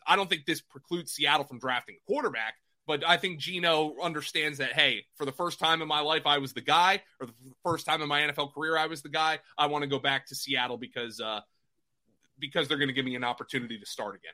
I 0.07 0.15
don't 0.15 0.27
think 0.27 0.47
this 0.47 0.61
precludes 0.61 1.11
Seattle 1.11 1.45
from 1.45 1.59
drafting 1.59 1.97
a 1.97 2.11
quarterback, 2.11 2.55
but 2.87 3.07
I 3.07 3.17
think 3.17 3.39
Geno 3.39 3.95
understands 4.01 4.59
that, 4.59 4.73
hey, 4.73 5.05
for 5.15 5.25
the 5.25 5.31
first 5.31 5.59
time 5.59 5.81
in 5.81 5.87
my 5.87 6.01
life, 6.01 6.23
I 6.25 6.37
was 6.37 6.53
the 6.53 6.61
guy, 6.61 7.01
or 7.19 7.27
the 7.27 7.33
first 7.63 7.85
time 7.85 8.01
in 8.01 8.07
my 8.07 8.21
NFL 8.21 8.53
career, 8.53 8.77
I 8.77 8.85
was 8.85 9.01
the 9.01 9.09
guy. 9.09 9.39
I 9.57 9.67
want 9.67 9.83
to 9.83 9.87
go 9.87 9.99
back 9.99 10.27
to 10.27 10.35
Seattle 10.35 10.77
because 10.77 11.19
uh, 11.19 11.41
because 12.39 12.67
they're 12.67 12.77
going 12.77 12.89
to 12.89 12.93
give 12.93 13.05
me 13.05 13.15
an 13.15 13.23
opportunity 13.23 13.79
to 13.79 13.85
start 13.85 14.15
again. 14.15 14.33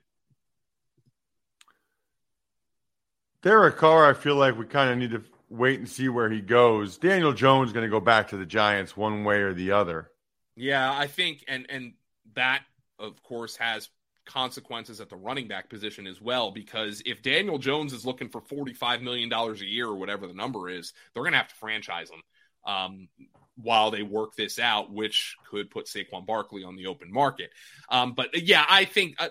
Derek 3.41 3.77
Carr, 3.77 4.08
I 4.08 4.13
feel 4.13 4.36
like 4.36 4.58
we 4.58 4.65
kind 4.65 4.91
of 4.91 4.98
need 4.98 5.12
to 5.12 5.24
wait 5.50 5.79
and 5.79 5.89
see 5.89 6.10
where 6.10 6.29
he 6.29 6.41
goes. 6.41 6.98
Daniel 6.98 7.34
Jones 7.34 7.74
going 7.74 7.86
to 7.86 7.89
go 7.89 8.00
back 8.00 8.29
to 8.29 8.38
the 8.38 8.46
Giants 8.46 8.96
one 8.96 9.24
way 9.24 9.38
or 9.38 9.53
the 9.53 9.72
other. 9.72 10.12
Yeah, 10.55 10.91
I 10.93 11.08
think, 11.08 11.43
and 11.48 11.65
and 11.70 11.93
that 12.36 12.63
of 13.00 13.22
course 13.24 13.55
has 13.58 13.89
consequences 14.25 15.01
at 15.01 15.09
the 15.09 15.15
running 15.15 15.47
back 15.47 15.69
position 15.69 16.07
as 16.07 16.21
well 16.21 16.51
because 16.51 17.01
if 17.05 17.21
Daniel 17.21 17.57
Jones 17.57 17.93
is 17.93 18.05
looking 18.05 18.29
for 18.29 18.41
$45 18.41 19.01
million 19.01 19.31
a 19.31 19.53
year 19.63 19.87
or 19.87 19.95
whatever 19.95 20.27
the 20.27 20.33
number 20.33 20.69
is, 20.69 20.93
they're 21.13 21.23
going 21.23 21.33
to 21.33 21.39
have 21.39 21.49
to 21.49 21.55
franchise 21.55 22.09
him 22.09 22.21
um, 22.65 23.07
while 23.55 23.91
they 23.91 24.03
work 24.03 24.35
this 24.35 24.59
out, 24.59 24.91
which 24.91 25.35
could 25.49 25.69
put 25.69 25.87
Saquon 25.87 26.25
Barkley 26.25 26.63
on 26.63 26.75
the 26.75 26.87
open 26.87 27.11
market. 27.11 27.51
Um, 27.89 28.13
but 28.13 28.29
yeah, 28.41 28.65
I 28.67 28.85
think 28.85 29.15
uh, 29.19 29.29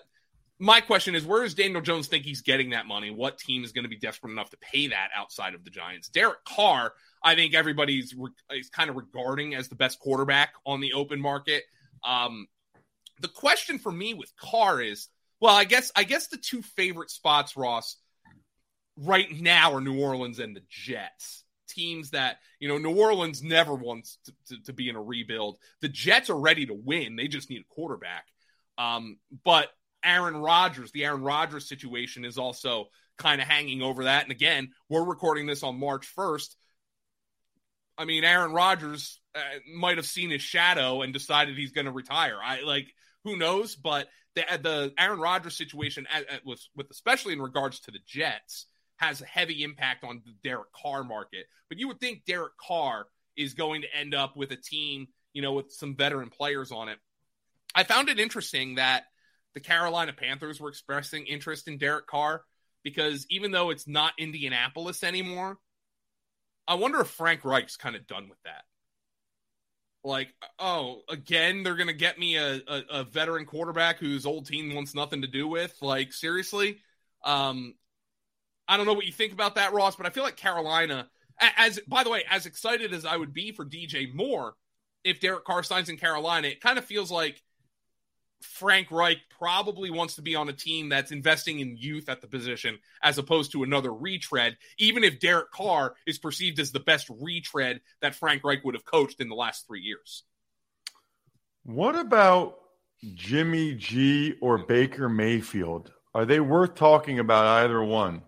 my 0.59 0.80
question 0.80 1.14
is 1.14 1.25
where 1.25 1.42
does 1.42 1.54
Daniel 1.54 1.80
Jones 1.80 2.06
think 2.06 2.25
he's 2.25 2.42
getting 2.42 2.70
that 2.70 2.87
money? 2.87 3.11
What 3.11 3.38
team 3.38 3.64
is 3.64 3.73
going 3.73 3.85
to 3.85 3.88
be 3.88 3.99
desperate 3.99 4.30
enough 4.30 4.50
to 4.50 4.59
pay 4.59 4.88
that 4.88 5.09
outside 5.16 5.54
of 5.54 5.64
the 5.64 5.70
Giants? 5.70 6.09
Derek 6.09 6.44
Carr, 6.44 6.92
I 7.25 7.35
think 7.35 7.54
everybody's 7.54 8.14
re- 8.14 8.30
is 8.59 8.68
kind 8.68 8.90
of 8.90 8.97
regarding 8.97 9.54
as 9.54 9.68
the 9.68 9.75
best 9.75 9.99
quarterback 9.99 10.50
on 10.66 10.80
the 10.80 10.92
open 10.92 11.20
market. 11.20 11.64
Um, 12.04 12.47
the 13.21 13.29
question 13.29 13.79
for 13.79 13.93
me 13.93 14.15
with 14.15 14.33
Carr 14.37 14.81
is 14.81 15.09
Well, 15.41 15.55
I 15.55 15.65
guess 15.65 15.93
I 15.95 16.05
guess 16.05 16.29
the 16.29 16.37
two 16.37 16.62
favorite 16.62 17.11
spots, 17.11 17.57
Ross, 17.57 17.97
right 18.97 19.29
now 19.41 19.75
are 19.75 19.81
New 19.81 20.00
Orleans 20.00 20.39
and 20.39 20.57
the 20.57 20.62
Jets. 20.69 21.45
Teams 21.69 22.11
that 22.11 22.39
you 22.59 22.69
know, 22.69 22.79
New 22.79 22.99
Orleans 22.99 23.45
never 23.45 23.75
wants 23.75 24.19
to, 24.25 24.33
to, 24.49 24.62
to 24.65 24.73
be 24.73 24.89
in 24.89 24.97
a 24.97 25.03
rebuild. 25.03 25.59
The 25.81 25.89
Jets 25.89 26.29
are 26.29 26.39
ready 26.39 26.67
to 26.67 26.75
win; 26.75 27.15
they 27.15 27.29
just 27.29 27.49
need 27.49 27.61
a 27.61 27.75
quarterback. 27.75 28.27
Um, 28.77 29.19
but 29.45 29.69
Aaron 30.05 30.37
Rodgers, 30.37 30.91
the 30.91 31.05
Aaron 31.05 31.23
Rodgers 31.23 31.69
situation 31.69 32.25
is 32.25 32.39
also 32.39 32.89
kind 33.19 33.41
of 33.41 33.47
hanging 33.47 33.83
over 33.83 34.05
that. 34.05 34.25
And 34.25 34.33
again, 34.33 34.71
we're 34.89 35.05
recording 35.05 35.47
this 35.47 35.62
on 35.62 35.79
March 35.79 36.09
1st. 36.17 36.55
I 37.99 38.07
mean, 38.07 38.25
Aaron 38.25 38.53
Rodgers 38.53 39.21
uh, 39.35 39.41
might 39.75 39.99
have 39.99 40.07
seen 40.07 40.31
his 40.31 40.43
shadow 40.43 41.03
and 41.03 41.12
decided 41.12 41.57
he's 41.57 41.73
going 41.73 41.85
to 41.85 41.93
retire. 41.93 42.39
I 42.43 42.62
like 42.62 42.87
who 43.25 43.37
knows, 43.37 43.77
but 43.77 44.09
the 44.35 44.53
uh, 44.53 44.57
the 44.57 44.93
Aaron 44.99 45.21
Rodgers 45.21 45.57
situation 45.57 46.07
uh, 46.15 46.21
uh, 46.21 46.37
with 46.45 46.61
with 46.77 46.91
especially 46.91 47.33
in 47.33 47.43
regards 47.43 47.81
to 47.81 47.91
the 47.91 47.99
Jets 48.07 48.67
has 48.97 49.21
a 49.21 49.27
heavy 49.27 49.62
impact 49.62 50.05
on 50.05 50.23
the 50.25 50.35
Derek 50.45 50.73
Carr 50.73 51.05
market. 51.05 51.47
But 51.69 51.79
you 51.79 51.89
would 51.89 52.00
think 52.00 52.25
Derek 52.27 52.53
Carr 52.59 53.07
is 53.37 53.55
going 53.55 53.83
to 53.83 53.97
end 53.97 54.15
up 54.15 54.37
with 54.37 54.53
a 54.53 54.57
team, 54.57 55.09
you 55.33 55.43
know, 55.43 55.55
with 55.55 55.73
some 55.73 55.97
veteran 55.97 56.29
players 56.29 56.71
on 56.71 56.89
it. 56.89 56.99
I 57.75 57.85
found 57.85 58.09
it 58.09 58.21
interesting 58.21 58.75
that 58.75 59.05
the 59.55 59.61
Carolina 59.61 60.12
Panthers 60.12 60.61
were 60.61 60.69
expressing 60.69 61.27
interest 61.27 61.67
in 61.67 61.79
Derek 61.79 62.07
Carr 62.07 62.43
because 62.83 63.27
even 63.31 63.53
though 63.53 63.71
it's 63.71 63.89
not 63.89 64.12
Indianapolis 64.19 65.03
anymore, 65.03 65.59
I 66.69 66.75
wonder 66.75 67.00
if 67.00 67.09
Frank 67.09 67.45
Reich's 67.45 67.77
kind 67.77 67.97
of 67.97 68.07
done 68.07 68.29
with 68.29 68.39
that. 68.45 68.65
Like, 70.02 70.28
oh, 70.59 71.02
again, 71.09 71.62
they're 71.62 71.76
going 71.76 71.88
to 71.88 71.92
get 71.92 72.19
me 72.19 72.37
a, 72.37 72.54
a, 72.66 72.83
a, 72.90 73.04
veteran 73.04 73.45
quarterback 73.45 73.99
whose 73.99 74.25
old 74.25 74.47
team 74.47 74.75
wants 74.75 74.95
nothing 74.95 75.21
to 75.21 75.28
do 75.28 75.47
with. 75.47 75.76
Like, 75.83 76.14
seriously? 76.14 76.78
Um, 77.23 77.75
I 78.66 78.76
don't 78.76 78.87
know 78.87 78.95
what 78.95 79.04
you 79.04 79.12
think 79.12 79.33
about 79.33 79.57
that, 79.57 79.75
Ross, 79.75 79.97
but 79.97 80.07
I 80.07 80.11
feel 80.11 80.23
like 80.23 80.37
Carolina, 80.37 81.09
as 81.57 81.80
by 81.87 82.02
the 82.02 82.11
way, 82.11 82.25
as 82.30 82.47
excited 82.47 82.95
as 82.95 83.04
I 83.04 83.16
would 83.16 83.35
be 83.35 83.52
for 83.52 83.66
DJ 83.66 84.12
Moore, 84.14 84.54
if 85.04 85.21
Derek 85.21 85.45
Carr 85.45 85.62
signs 85.62 85.88
in 85.88 85.97
Carolina, 85.97 86.49
it 86.49 86.61
kind 86.61 86.78
of 86.78 86.85
feels 86.85 87.11
like 87.11 87.42
Frank 88.40 88.90
Reich 88.90 89.18
probably 89.38 89.90
wants 89.90 90.16
to 90.16 90.23
be 90.23 90.35
on 90.35 90.49
a 90.49 90.52
team 90.52 90.88
that's 90.88 91.12
investing 91.12 91.61
in 91.61 91.76
youth 91.76 92.09
at 92.09 92.20
the 92.20 92.26
position 92.26 92.78
as 93.02 93.18
opposed 93.18 93.52
to 93.52 93.62
another 93.62 93.92
retread, 93.92 94.56
even 94.78 95.04
if 95.04 95.20
Derek 95.20 95.50
Carr 95.50 95.94
is 96.06 96.18
perceived 96.18 96.59
as 96.59 96.73
the 96.73 96.80
best 96.80 97.11
retread 97.11 97.80
that 98.00 98.14
Frank 98.14 98.42
Reich 98.44 98.64
would 98.64 98.75
have 98.75 98.85
coached 98.85 99.20
in 99.20 99.28
the 99.28 99.35
last 99.35 99.66
three 99.66 99.82
years. 99.82 100.25
What 101.64 101.97
about 101.97 102.59
Jimmy 103.14 103.75
G 103.75 104.35
or 104.40 104.59
Baker 104.59 105.09
Mayfield? 105.09 105.92
Are 106.14 106.25
they 106.25 106.40
worth 106.40 106.75
talking 106.75 107.18
about 107.18 107.47
either 107.62 107.82
one? 107.82 108.23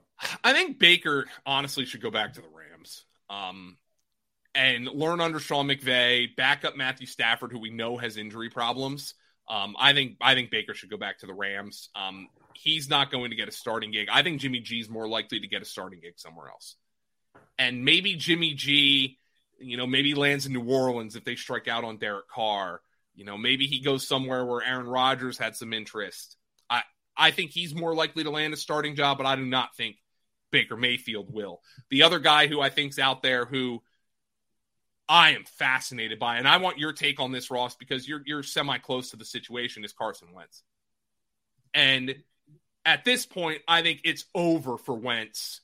I 0.45 0.53
think 0.53 0.79
Baker 0.79 1.27
honestly 1.45 1.85
should 1.85 2.03
go 2.03 2.11
back 2.11 2.35
to 2.35 2.41
the 2.41 2.49
Rams. 2.49 3.05
Um, 3.29 3.79
and 4.55 4.87
learn 4.87 5.23
under 5.23 5.41
Sean 5.41 5.67
McVay, 5.67 6.37
back 6.37 6.65
up 6.67 6.77
Matthew 6.77 7.07
Stafford, 7.07 7.53
who 7.53 7.59
we 7.59 7.71
know 7.71 7.97
has 7.97 8.19
injury 8.19 8.51
problems 8.51 9.15
um, 9.49 9.75
I 9.79 9.93
think 9.93 10.17
I 10.21 10.35
think 10.35 10.51
Baker 10.51 10.75
should 10.75 10.91
go 10.91 10.97
back 10.97 11.19
to 11.19 11.27
the 11.27 11.35
Rams. 11.35 11.89
Um, 11.95 12.29
he's 12.55 12.89
not 12.89 13.11
going 13.11 13.31
to 13.31 13.37
get 13.37 13.49
a 13.49 13.53
starting 13.53 13.91
gig. 13.91 14.09
I 14.11 14.23
think 14.23 14.41
Jimmy 14.41 14.61
G 14.61 14.79
is 14.79 14.89
more 14.89 15.09
likely 15.09 15.41
to 15.41 15.49
get 15.49 15.63
a 15.63 15.65
starting 15.65 16.01
gig 16.01 16.15
somewhere 16.17 16.49
else. 16.49 16.77
And 17.59 17.85
maybe 17.85 18.15
Jimmy 18.15 18.55
G, 18.55 19.19
you 19.59 19.77
know, 19.77 19.87
maybe 19.87 20.15
lands 20.15 20.47
in 20.47 20.53
New 20.53 20.65
Orleans 20.65 21.17
if 21.17 21.25
they 21.25 21.37
strike 21.37 21.69
out 21.69 21.85
on 21.85 21.99
Derek 21.99 22.29
Carr. 22.29 22.81
You 23.15 23.25
know, 23.25 23.37
maybe 23.37 23.67
he 23.67 23.81
goes 23.81 24.07
somewhere 24.07 24.45
where 24.45 24.63
Aaron 24.63 24.87
Rodgers 24.87 25.37
had 25.37 25.57
some 25.57 25.73
interest. 25.73 26.37
I 26.71 26.83
I 27.17 27.31
think 27.31 27.51
he's 27.51 27.75
more 27.75 27.95
likely 27.95 28.25
to 28.25 28.31
land 28.31 28.55
a 28.55 28.57
starting 28.57 28.97
job, 28.97 29.19
but 29.19 29.27
I 29.27 29.37
do 29.37 29.45
not 29.45 29.77
think 29.77 29.97
Baker 30.51 30.77
Mayfield 30.77 31.33
will. 31.33 31.61
The 31.91 32.05
other 32.05 32.21
guy 32.21 32.47
who 32.47 32.61
I 32.61 32.71
think's 32.71 32.99
out 32.99 33.23
there 33.23 33.45
who 33.45 33.83
I 35.09 35.31
am 35.31 35.45
fascinated 35.45 36.19
by, 36.19 36.39
and 36.39 36.49
I 36.49 36.59
want 36.59 36.79
your 36.79 36.93
take 36.93 37.21
on 37.21 37.33
this, 37.33 37.51
Ross, 37.51 37.75
because 37.77 38.09
you're 38.09 38.23
you're 38.25 38.43
semi 38.43 38.79
close 38.79 39.11
to 39.11 39.17
the 39.17 39.25
situation. 39.25 39.85
Is 39.85 39.93
Carson 39.93 40.29
Wentz, 40.33 40.63
and 41.75 42.15
at 42.85 43.05
this 43.05 43.27
point, 43.27 43.63
I 43.69 43.83
think 43.83 44.01
it's 44.05 44.25
over 44.35 44.79
for 44.79 44.95
Wentz 44.95 45.61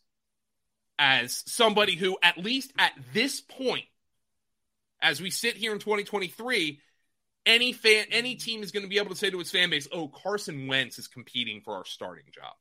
as 0.98 1.44
somebody 1.46 1.94
who, 1.94 2.18
at 2.22 2.38
least 2.38 2.72
at 2.78 2.92
this 3.12 3.40
point, 3.40 3.84
as 5.00 5.20
we 5.20 5.30
sit 5.30 5.56
here 5.56 5.72
in 5.72 5.78
2023, 5.78 6.80
any 7.46 7.72
fan, 7.72 8.06
any 8.10 8.34
team 8.34 8.62
is 8.62 8.72
going 8.72 8.82
to 8.82 8.88
be 8.88 8.98
able 8.98 9.10
to 9.10 9.16
say 9.16 9.30
to 9.30 9.40
its 9.40 9.50
fan 9.50 9.70
base, 9.70 9.88
"Oh, 9.92 10.08
Carson 10.08 10.66
Wentz 10.66 10.98
is 10.98 11.08
competing 11.08 11.60
for 11.60 11.74
our 11.76 11.84
starting 11.84 12.24
job." 12.32 12.54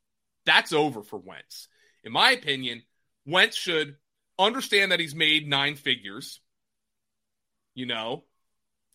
That's 0.46 0.72
over 0.72 1.04
for 1.04 1.18
Wentz. 1.18 1.68
In 2.04 2.12
my 2.12 2.32
opinion, 2.32 2.84
Wentz 3.26 3.58
should 3.58 3.98
understand 4.40 4.92
that 4.92 5.00
he's 5.00 5.16
made 5.16 5.48
nine 5.48 5.76
figures 5.76 6.40
you 7.78 7.86
know, 7.86 8.24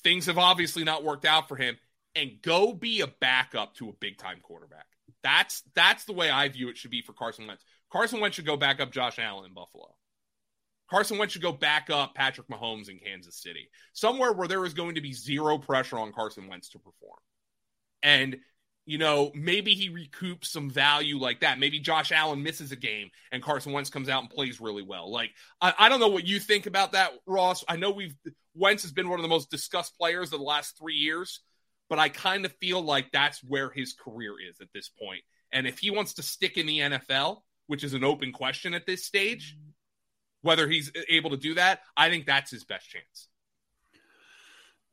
things 0.02 0.26
have 0.26 0.38
obviously 0.38 0.82
not 0.82 1.04
worked 1.04 1.24
out 1.24 1.46
for 1.46 1.54
him, 1.54 1.78
and 2.16 2.42
go 2.42 2.72
be 2.72 3.00
a 3.00 3.06
backup 3.06 3.76
to 3.76 3.88
a 3.88 3.92
big 3.92 4.18
time 4.18 4.38
quarterback. 4.42 4.86
That's 5.22 5.62
that's 5.76 6.04
the 6.04 6.12
way 6.12 6.30
I 6.30 6.48
view 6.48 6.68
it 6.68 6.76
should 6.76 6.90
be 6.90 7.00
for 7.00 7.12
Carson 7.12 7.46
Wentz. 7.46 7.64
Carson 7.92 8.20
Wentz 8.20 8.34
should 8.34 8.44
go 8.44 8.56
back 8.56 8.80
up 8.80 8.90
Josh 8.90 9.20
Allen 9.20 9.46
in 9.46 9.54
Buffalo. 9.54 9.94
Carson 10.90 11.16
Wentz 11.16 11.32
should 11.32 11.42
go 11.42 11.52
back 11.52 11.90
up 11.90 12.16
Patrick 12.16 12.48
Mahomes 12.48 12.88
in 12.88 12.98
Kansas 12.98 13.40
City. 13.40 13.70
Somewhere 13.92 14.32
where 14.32 14.48
there 14.48 14.64
is 14.64 14.74
going 14.74 14.96
to 14.96 15.00
be 15.00 15.12
zero 15.12 15.58
pressure 15.58 15.98
on 15.98 16.12
Carson 16.12 16.48
Wentz 16.48 16.70
to 16.70 16.80
perform. 16.80 17.20
And 18.02 18.38
you 18.84 18.98
know, 18.98 19.30
maybe 19.34 19.74
he 19.74 19.90
recoups 19.90 20.46
some 20.46 20.68
value 20.68 21.18
like 21.18 21.40
that. 21.40 21.58
Maybe 21.58 21.78
Josh 21.78 22.10
Allen 22.10 22.42
misses 22.42 22.72
a 22.72 22.76
game 22.76 23.10
and 23.30 23.42
Carson 23.42 23.72
Wentz 23.72 23.90
comes 23.90 24.08
out 24.08 24.22
and 24.22 24.30
plays 24.30 24.60
really 24.60 24.82
well. 24.82 25.10
Like, 25.10 25.30
I, 25.60 25.72
I, 25.78 25.88
don't 25.88 26.00
know 26.00 26.08
what 26.08 26.26
you 26.26 26.40
think 26.40 26.66
about 26.66 26.92
that, 26.92 27.12
Ross. 27.26 27.64
I 27.68 27.76
know 27.76 27.92
we've 27.92 28.16
Wentz 28.54 28.82
has 28.82 28.92
been 28.92 29.08
one 29.08 29.20
of 29.20 29.22
the 29.22 29.28
most 29.28 29.50
discussed 29.50 29.96
players 29.96 30.32
of 30.32 30.40
the 30.40 30.44
last 30.44 30.76
three 30.76 30.96
years, 30.96 31.40
but 31.88 31.98
I 31.98 32.08
kind 32.08 32.44
of 32.44 32.52
feel 32.60 32.82
like 32.82 33.10
that's 33.12 33.42
where 33.44 33.70
his 33.70 33.94
career 33.94 34.34
is 34.48 34.60
at 34.60 34.68
this 34.74 34.88
point. 34.88 35.22
And 35.52 35.66
if 35.66 35.78
he 35.78 35.90
wants 35.90 36.14
to 36.14 36.22
stick 36.22 36.56
in 36.56 36.66
the 36.66 36.80
NFL, 36.80 37.42
which 37.68 37.84
is 37.84 37.94
an 37.94 38.04
open 38.04 38.32
question 38.32 38.74
at 38.74 38.86
this 38.86 39.04
stage, 39.04 39.56
whether 40.42 40.68
he's 40.68 40.90
able 41.08 41.30
to 41.30 41.36
do 41.36 41.54
that, 41.54 41.80
I 41.96 42.10
think 42.10 42.26
that's 42.26 42.50
his 42.50 42.64
best 42.64 42.88
chance. 42.88 43.28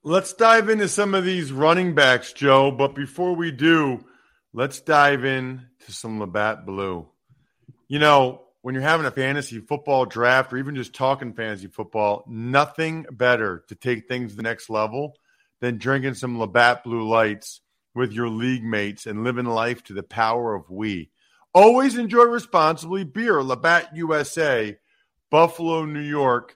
Let's 0.04 0.32
dive 0.32 0.70
into 0.70 0.88
some 0.88 1.14
of 1.14 1.26
these 1.26 1.52
running 1.52 1.94
backs, 1.94 2.32
Joe. 2.32 2.72
But 2.72 2.96
before 2.96 3.36
we 3.36 3.52
do, 3.52 4.00
let's 4.54 4.80
dive 4.80 5.26
in 5.26 5.66
to 5.86 5.92
some 5.92 6.22
Labatt 6.22 6.66
Blue. 6.66 7.10
You 7.90 8.00
know, 8.00 8.44
when 8.62 8.76
you're 8.76 8.82
having 8.82 9.06
a 9.06 9.12
fantasy 9.12 9.60
football 9.60 10.06
draft 10.06 10.54
or 10.54 10.58
even 10.58 10.76
just 10.76 10.94
talking 10.94 11.34
fantasy 11.34 11.68
football, 11.68 12.24
nothing 12.28 13.08
better 13.12 13.66
to 13.68 13.76
take 13.76 14.08
things 14.08 14.32
to 14.32 14.38
the 14.38 14.44
next 14.44 14.70
level 14.70 15.18
than 15.60 15.78
drinking 15.78 16.14
some 16.14 16.40
Labatt 16.40 16.86
Blue 16.86 17.06
Lights 17.06 17.60
with 17.94 18.14
your 18.14 18.30
league 18.30 18.64
mates 18.64 19.06
and 19.06 19.26
living 19.26 19.46
life 19.46 19.84
to 19.84 19.94
the 19.94 20.04
power 20.04 20.56
of 20.56 20.70
we. 20.70 21.10
Always 21.54 21.98
enjoy 21.98 22.24
responsibly. 22.24 23.04
Beer, 23.04 23.44
Labatt 23.44 23.96
USA, 23.98 24.78
Buffalo, 25.30 25.84
New 25.84 26.00
York. 26.00 26.56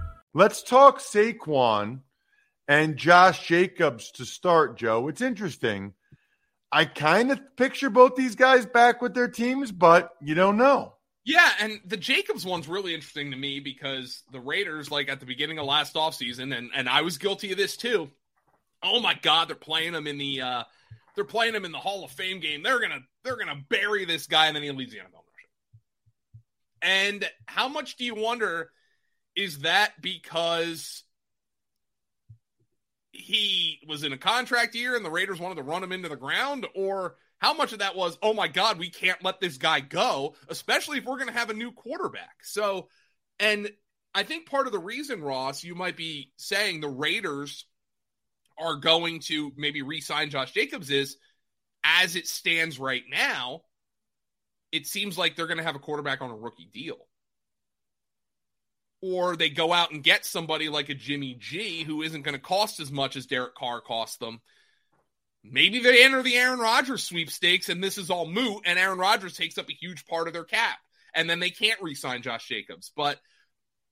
Let's 0.33 0.63
talk 0.63 0.99
Saquon 0.99 2.01
and 2.67 2.95
Josh 2.95 3.47
Jacobs 3.47 4.11
to 4.11 4.25
start, 4.25 4.77
Joe. 4.77 5.09
It's 5.09 5.21
interesting. 5.21 5.93
I 6.71 6.85
kind 6.85 7.31
of 7.31 7.39
picture 7.57 7.89
both 7.89 8.15
these 8.15 8.35
guys 8.35 8.65
back 8.65 9.01
with 9.01 9.13
their 9.13 9.27
teams, 9.27 9.73
but 9.73 10.11
you 10.21 10.35
don't 10.35 10.57
know. 10.57 10.93
Yeah, 11.25 11.49
and 11.59 11.81
the 11.85 11.97
Jacobs 11.97 12.45
one's 12.45 12.67
really 12.67 12.95
interesting 12.95 13.31
to 13.31 13.37
me 13.37 13.59
because 13.59 14.23
the 14.31 14.39
Raiders, 14.39 14.89
like 14.89 15.09
at 15.09 15.19
the 15.19 15.25
beginning 15.25 15.59
of 15.59 15.65
last 15.65 15.95
offseason, 15.95 16.57
and 16.57 16.71
and 16.73 16.87
I 16.87 17.01
was 17.01 17.17
guilty 17.17 17.51
of 17.51 17.57
this 17.57 17.75
too. 17.75 18.09
Oh 18.81 19.01
my 19.01 19.15
God, 19.21 19.49
they're 19.49 19.55
playing 19.55 19.93
him 19.93 20.07
in 20.07 20.17
the 20.17 20.41
uh 20.41 20.63
they're 21.15 21.25
playing 21.25 21.53
him 21.53 21.65
in 21.65 21.73
the 21.73 21.77
Hall 21.77 22.05
of 22.05 22.11
Fame 22.11 22.39
game. 22.39 22.63
They're 22.63 22.79
gonna 22.79 23.01
they're 23.23 23.37
gonna 23.37 23.61
bury 23.69 24.05
this 24.05 24.27
guy, 24.27 24.47
and 24.47 24.55
then 24.55 24.63
he 24.63 24.71
leaves 24.71 24.93
the 24.93 24.99
NFL. 24.99 25.21
And 26.81 27.29
how 27.45 27.67
much 27.67 27.95
do 27.97 28.05
you 28.05 28.15
wonder 28.15 28.71
is 29.35 29.59
that 29.59 29.93
because 30.01 31.03
he 33.11 33.79
was 33.87 34.03
in 34.03 34.13
a 34.13 34.17
contract 34.17 34.75
year 34.75 34.95
and 34.95 35.05
the 35.05 35.09
Raiders 35.09 35.39
wanted 35.39 35.55
to 35.55 35.63
run 35.63 35.83
him 35.83 35.91
into 35.91 36.09
the 36.09 36.15
ground? 36.15 36.67
Or 36.75 37.15
how 37.39 37.53
much 37.53 37.73
of 37.73 37.79
that 37.79 37.95
was, 37.95 38.17
oh 38.21 38.33
my 38.33 38.47
God, 38.47 38.77
we 38.77 38.89
can't 38.89 39.23
let 39.23 39.39
this 39.39 39.57
guy 39.57 39.79
go, 39.79 40.35
especially 40.47 40.99
if 40.99 41.05
we're 41.05 41.17
going 41.17 41.27
to 41.27 41.37
have 41.37 41.49
a 41.49 41.55
new 41.55 41.71
quarterback. 41.71 42.43
So, 42.43 42.87
and 43.39 43.69
I 44.13 44.23
think 44.23 44.49
part 44.49 44.67
of 44.67 44.73
the 44.73 44.79
reason, 44.79 45.21
Ross, 45.21 45.63
you 45.63 45.75
might 45.75 45.97
be 45.97 46.31
saying 46.37 46.81
the 46.81 46.89
Raiders 46.89 47.65
are 48.59 48.75
going 48.75 49.19
to 49.21 49.51
maybe 49.57 49.81
re 49.81 50.01
sign 50.01 50.29
Josh 50.29 50.51
Jacobs 50.51 50.91
is 50.91 51.17
as 51.83 52.15
it 52.15 52.27
stands 52.27 52.79
right 52.79 53.03
now, 53.09 53.61
it 54.71 54.85
seems 54.85 55.17
like 55.17 55.35
they're 55.35 55.47
going 55.47 55.57
to 55.57 55.63
have 55.63 55.75
a 55.75 55.79
quarterback 55.79 56.21
on 56.21 56.29
a 56.29 56.35
rookie 56.35 56.69
deal. 56.71 56.97
Or 59.01 59.35
they 59.35 59.49
go 59.49 59.73
out 59.73 59.91
and 59.91 60.03
get 60.03 60.25
somebody 60.25 60.69
like 60.69 60.89
a 60.89 60.93
Jimmy 60.93 61.35
G 61.39 61.83
who 61.83 62.03
isn't 62.03 62.21
going 62.21 62.35
to 62.35 62.39
cost 62.39 62.79
as 62.79 62.91
much 62.91 63.15
as 63.15 63.25
Derek 63.25 63.55
Carr 63.55 63.81
cost 63.81 64.19
them. 64.19 64.41
Maybe 65.43 65.79
they 65.79 66.03
enter 66.03 66.21
the 66.21 66.35
Aaron 66.35 66.59
Rodgers 66.59 67.03
sweepstakes 67.03 67.69
and 67.69 67.83
this 67.83 67.97
is 67.97 68.11
all 68.11 68.27
moot, 68.27 68.61
and 68.65 68.77
Aaron 68.77 68.99
Rodgers 68.99 69.35
takes 69.35 69.57
up 69.57 69.69
a 69.69 69.73
huge 69.73 70.05
part 70.05 70.27
of 70.27 70.33
their 70.33 70.43
cap, 70.43 70.77
and 71.15 71.27
then 71.27 71.39
they 71.39 71.49
can't 71.49 71.81
re 71.81 71.95
sign 71.95 72.21
Josh 72.21 72.47
Jacobs. 72.47 72.91
But 72.95 73.19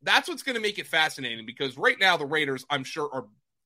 that's 0.03 0.29
what's 0.29 0.43
going 0.43 0.55
to 0.55 0.61
make 0.61 0.77
it 0.77 0.87
fascinating 0.87 1.45
because 1.45 1.77
right 1.77 1.99
now 1.99 2.17
the 2.17 2.25
Raiders, 2.25 2.65
I'm 2.69 2.83
sure, 2.83 3.09
are 3.11 3.25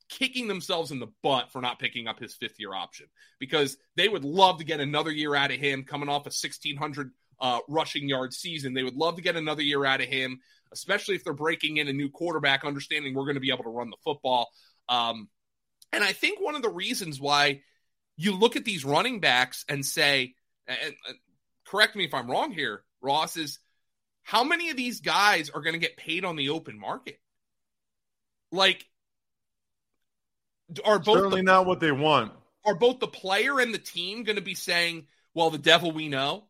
kicking 0.10 0.48
themselves 0.48 0.92
in 0.92 1.00
the 1.00 1.12
butt 1.22 1.52
for 1.52 1.62
not 1.62 1.80
picking 1.80 2.08
up 2.08 2.20
his 2.20 2.36
fifth 2.36 2.60
year 2.60 2.74
option 2.74 3.08
because 3.40 3.78
they 3.96 4.08
would 4.08 4.24
love 4.24 4.60
to 4.60 4.66
get 4.66 4.80
another 4.80 5.12
year 5.12 5.36
out 5.36 5.52
of 5.52 5.60
him 5.60 5.84
coming 5.84 6.10
off 6.10 6.26
a 6.26 6.32
1600 6.32 7.12
uh, 7.44 7.60
rushing 7.68 8.08
yard 8.08 8.34
season. 8.34 8.74
They 8.74 8.84
would 8.84 8.96
love 8.96 9.18
to 9.18 9.22
get 9.22 9.36
another 9.36 9.62
year 9.62 9.86
out 9.86 10.00
of 10.00 10.08
him, 10.08 10.40
especially 10.72 11.16
if 11.16 11.26
they're 11.26 11.34
breaking 11.34 11.78
in 11.78 11.90
a 11.90 11.94
new 11.94 12.10
quarterback, 12.10 12.64
understanding 12.64 13.14
we're 13.14 13.26
going 13.26 13.36
to 13.36 13.42
be 13.42 13.52
able 13.52 13.66
to 13.66 13.70
run 13.70 13.90
the 13.90 13.98
football. 14.04 14.50
Um, 14.88 15.28
and 15.92 16.04
I 16.04 16.14
think 16.14 16.40
one 16.40 16.56
of 16.56 16.62
the 16.62 16.70
reasons 16.70 17.20
why 17.20 17.62
you 18.16 18.34
look 18.34 18.56
at 18.56 18.64
these 18.64 18.86
running 18.86 19.20
backs 19.20 19.66
and 19.68 19.86
say, 19.86 20.36
and, 20.68 20.80
and 20.82 21.18
correct 21.68 21.98
me 21.98 22.06
if 22.06 22.14
I'm 22.14 22.32
wrong 22.32 22.54
here, 22.54 22.84
Ross, 23.02 23.36
is 23.36 23.60
how 24.22 24.46
many 24.46 24.70
of 24.70 24.78
these 24.78 25.02
guys 25.02 25.50
are 25.50 25.62
going 25.62 25.74
to 25.74 25.80
get 25.80 25.98
paid 25.98 26.24
on 26.24 26.38
the 26.38 26.50
open 26.50 26.80
market? 26.80 27.20
Like, 28.54 28.86
are 30.86 30.98
both 30.98 31.18
certainly 31.18 31.42
the, 31.42 31.46
not 31.46 31.66
what 31.66 31.82
they 31.82 31.92
want. 31.92 32.32
Are 32.66 32.76
both 32.76 33.02
the 33.02 33.08
player 33.08 33.60
and 33.60 33.74
the 33.74 33.80
team 33.80 34.24
going 34.24 34.38
to 34.38 34.42
be 34.42 34.56
saying, 34.56 35.08
"Well, 35.34 35.50
the 35.50 35.58
devil 35.58 35.92
we 35.92 36.08
know"? 36.08 36.46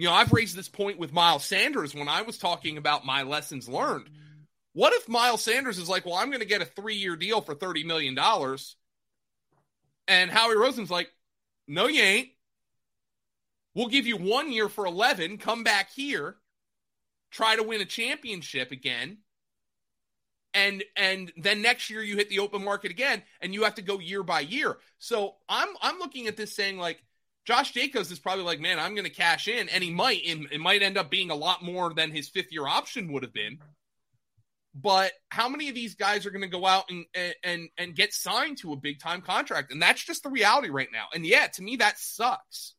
You 0.00 0.06
know, 0.06 0.14
I've 0.14 0.32
raised 0.32 0.56
this 0.56 0.66
point 0.66 0.98
with 0.98 1.12
Miles 1.12 1.44
Sanders 1.44 1.94
when 1.94 2.08
I 2.08 2.22
was 2.22 2.38
talking 2.38 2.78
about 2.78 3.04
my 3.04 3.22
lessons 3.22 3.68
learned. 3.68 4.08
What 4.72 4.94
if 4.94 5.06
Miles 5.10 5.44
Sanders 5.44 5.76
is 5.76 5.90
like, 5.90 6.06
"Well, 6.06 6.14
I'm 6.14 6.30
going 6.30 6.40
to 6.40 6.46
get 6.46 6.62
a 6.62 6.64
three-year 6.64 7.16
deal 7.16 7.42
for 7.42 7.54
thirty 7.54 7.84
million 7.84 8.14
dollars," 8.14 8.76
and 10.08 10.30
Howie 10.30 10.54
Roseman's 10.54 10.90
like, 10.90 11.12
"No, 11.68 11.86
you 11.86 12.00
ain't. 12.00 12.30
We'll 13.74 13.88
give 13.88 14.06
you 14.06 14.16
one 14.16 14.50
year 14.50 14.70
for 14.70 14.86
eleven. 14.86 15.36
Come 15.36 15.64
back 15.64 15.90
here, 15.90 16.36
try 17.30 17.56
to 17.56 17.62
win 17.62 17.82
a 17.82 17.86
championship 17.86 18.72
again." 18.72 19.18
and 20.52 20.82
and 20.96 21.32
then 21.36 21.62
next 21.62 21.90
year 21.90 22.02
you 22.02 22.16
hit 22.16 22.28
the 22.28 22.40
open 22.40 22.64
market 22.64 22.90
again 22.90 23.22
and 23.40 23.54
you 23.54 23.62
have 23.62 23.76
to 23.76 23.82
go 23.82 24.00
year 24.00 24.24
by 24.24 24.40
year 24.40 24.78
so 24.98 25.36
i'm 25.48 25.68
i'm 25.80 26.00
looking 26.00 26.26
at 26.26 26.36
this 26.36 26.52
saying 26.52 26.76
like 26.76 27.00
josh 27.46 27.72
jacobs 27.72 28.10
is 28.10 28.18
probably 28.18 28.44
like 28.44 28.60
man 28.60 28.78
i'm 28.78 28.94
going 28.94 29.04
to 29.04 29.10
cash 29.10 29.48
in 29.48 29.68
and 29.68 29.82
he 29.82 29.90
might 29.90 30.22
and 30.26 30.46
it 30.52 30.60
might 30.60 30.82
end 30.82 30.98
up 30.98 31.10
being 31.10 31.30
a 31.30 31.34
lot 31.34 31.62
more 31.62 31.92
than 31.94 32.10
his 32.10 32.28
fifth 32.28 32.52
year 32.52 32.66
option 32.66 33.12
would 33.12 33.22
have 33.22 33.32
been. 33.32 33.58
But 34.72 35.12
how 35.30 35.48
many 35.48 35.68
of 35.68 35.74
these 35.74 35.96
guys 35.96 36.26
are 36.26 36.30
going 36.30 36.42
to 36.42 36.48
go 36.48 36.64
out 36.64 36.84
and 36.90 37.04
and 37.42 37.68
and 37.76 37.94
get 37.94 38.12
signed 38.12 38.58
to 38.58 38.72
a 38.72 38.76
big 38.76 39.00
time 39.00 39.20
contract? 39.20 39.72
And 39.72 39.82
that's 39.82 40.04
just 40.04 40.22
the 40.22 40.30
reality 40.30 40.68
right 40.68 40.88
now. 40.92 41.06
And 41.12 41.26
yeah 41.26 41.48
to 41.48 41.62
me 41.62 41.76
that 41.76 41.98
sucks. 41.98 42.74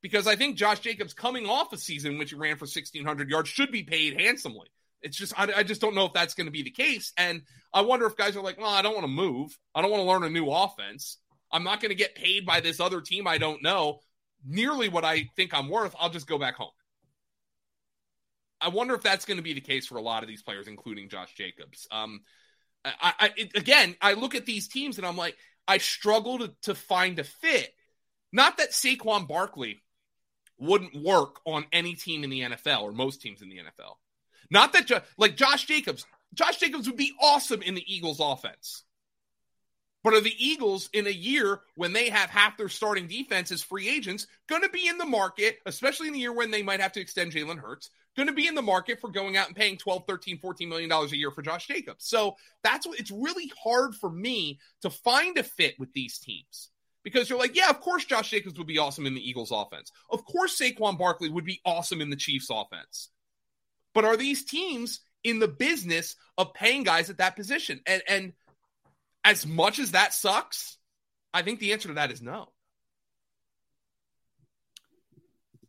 Because 0.00 0.26
i 0.26 0.36
think 0.36 0.56
josh 0.56 0.80
jacobs 0.80 1.14
coming 1.14 1.46
off 1.46 1.72
a 1.72 1.78
season 1.78 2.18
which 2.18 2.30
he 2.30 2.36
ran 2.36 2.56
for 2.56 2.64
1600 2.64 3.28
yards 3.28 3.48
should 3.48 3.70
be 3.70 3.82
paid 3.82 4.20
handsomely. 4.20 4.68
It's 5.02 5.18
just 5.18 5.38
I, 5.38 5.52
I 5.56 5.62
just 5.64 5.82
don't 5.82 5.94
know 5.94 6.06
if 6.06 6.14
that's 6.14 6.34
going 6.34 6.46
to 6.46 6.50
be 6.50 6.62
the 6.62 6.70
case, 6.70 7.12
and 7.18 7.42
I 7.74 7.82
wonder 7.82 8.06
if 8.06 8.16
guys 8.16 8.36
are 8.36 8.42
like, 8.42 8.58
well, 8.58 8.70
I 8.70 8.80
don't 8.80 8.94
want 8.94 9.04
to 9.04 9.08
move. 9.08 9.56
I 9.74 9.82
don't 9.82 9.90
want 9.90 10.02
to 10.02 10.08
learn 10.08 10.24
a 10.24 10.30
new 10.30 10.50
offense. 10.50 11.18
I'm 11.54 11.62
not 11.62 11.80
going 11.80 11.90
to 11.90 11.94
get 11.94 12.16
paid 12.16 12.44
by 12.44 12.60
this 12.60 12.80
other 12.80 13.00
team 13.00 13.26
I 13.26 13.38
don't 13.38 13.62
know 13.62 14.00
nearly 14.44 14.88
what 14.88 15.04
I 15.04 15.30
think 15.36 15.54
I'm 15.54 15.68
worth. 15.68 15.94
I'll 15.98 16.10
just 16.10 16.26
go 16.26 16.36
back 16.36 16.56
home. 16.56 16.70
I 18.60 18.68
wonder 18.68 18.94
if 18.94 19.02
that's 19.02 19.24
going 19.24 19.36
to 19.36 19.42
be 19.42 19.54
the 19.54 19.60
case 19.60 19.86
for 19.86 19.96
a 19.96 20.02
lot 20.02 20.22
of 20.22 20.28
these 20.28 20.42
players, 20.42 20.68
including 20.68 21.08
Josh 21.08 21.32
Jacobs. 21.34 21.86
Um, 21.90 22.20
I, 22.84 23.12
I 23.18 23.30
it, 23.36 23.56
again, 23.56 23.94
I 24.00 24.14
look 24.14 24.34
at 24.34 24.46
these 24.46 24.68
teams 24.68 24.98
and 24.98 25.06
I'm 25.06 25.16
like, 25.16 25.36
I 25.66 25.78
struggle 25.78 26.38
to, 26.40 26.52
to 26.62 26.74
find 26.74 27.18
a 27.18 27.24
fit. 27.24 27.72
Not 28.32 28.58
that 28.58 28.72
Saquon 28.72 29.28
Barkley 29.28 29.82
wouldn't 30.58 30.94
work 30.94 31.40
on 31.46 31.66
any 31.72 31.94
team 31.94 32.24
in 32.24 32.30
the 32.30 32.40
NFL 32.40 32.82
or 32.82 32.92
most 32.92 33.22
teams 33.22 33.42
in 33.42 33.48
the 33.48 33.58
NFL. 33.58 33.94
Not 34.50 34.72
that, 34.72 35.04
like 35.16 35.36
Josh 35.36 35.66
Jacobs, 35.66 36.04
Josh 36.34 36.58
Jacobs 36.58 36.86
would 36.88 36.96
be 36.96 37.12
awesome 37.20 37.62
in 37.62 37.74
the 37.74 37.94
Eagles 37.94 38.20
offense. 38.20 38.84
But 40.04 40.12
are 40.12 40.20
the 40.20 40.36
Eagles 40.38 40.90
in 40.92 41.06
a 41.06 41.10
year 41.10 41.60
when 41.76 41.94
they 41.94 42.10
have 42.10 42.28
half 42.28 42.58
their 42.58 42.68
starting 42.68 43.08
defense 43.08 43.50
as 43.50 43.62
free 43.62 43.88
agents 43.88 44.26
going 44.48 44.60
to 44.60 44.68
be 44.68 44.86
in 44.86 44.98
the 44.98 45.06
market, 45.06 45.58
especially 45.64 46.08
in 46.08 46.12
the 46.12 46.20
year 46.20 46.32
when 46.32 46.50
they 46.50 46.62
might 46.62 46.80
have 46.80 46.92
to 46.92 47.00
extend 47.00 47.32
Jalen 47.32 47.58
Hurts, 47.58 47.88
going 48.14 48.28
to 48.28 48.34
be 48.34 48.46
in 48.46 48.54
the 48.54 48.62
market 48.62 49.00
for 49.00 49.08
going 49.08 49.38
out 49.38 49.46
and 49.46 49.56
paying 49.56 49.78
12, 49.78 50.04
13, 50.06 50.38
14 50.38 50.68
million 50.68 50.90
dollars 50.90 51.12
a 51.12 51.16
year 51.16 51.30
for 51.30 51.40
Josh 51.40 51.66
Jacobs. 51.66 52.06
So 52.06 52.36
that's 52.62 52.86
what 52.86 53.00
it's 53.00 53.10
really 53.10 53.50
hard 53.62 53.94
for 53.94 54.10
me 54.10 54.60
to 54.82 54.90
find 54.90 55.38
a 55.38 55.42
fit 55.42 55.74
with 55.78 55.92
these 55.94 56.18
teams. 56.18 56.70
Because 57.02 57.28
you're 57.28 57.38
like, 57.38 57.56
yeah, 57.56 57.70
of 57.70 57.80
course 57.80 58.04
Josh 58.04 58.30
Jacobs 58.30 58.58
would 58.58 58.66
be 58.66 58.78
awesome 58.78 59.06
in 59.06 59.14
the 59.14 59.26
Eagles 59.26 59.52
offense. 59.52 59.90
Of 60.10 60.24
course 60.26 60.58
Saquon 60.58 60.98
Barkley 60.98 61.30
would 61.30 61.44
be 61.46 61.60
awesome 61.64 62.02
in 62.02 62.10
the 62.10 62.16
Chiefs 62.16 62.48
offense. 62.50 63.08
But 63.94 64.04
are 64.04 64.16
these 64.18 64.44
teams 64.44 65.00
in 65.22 65.38
the 65.38 65.48
business 65.48 66.16
of 66.36 66.52
paying 66.52 66.82
guys 66.82 67.08
at 67.08 67.18
that 67.18 67.36
position? 67.36 67.80
And 67.86 68.02
and 68.08 68.32
as 69.24 69.46
much 69.46 69.78
as 69.78 69.92
that 69.92 70.12
sucks, 70.12 70.76
I 71.32 71.42
think 71.42 71.58
the 71.58 71.72
answer 71.72 71.88
to 71.88 71.94
that 71.94 72.12
is 72.12 72.22
no. 72.22 72.50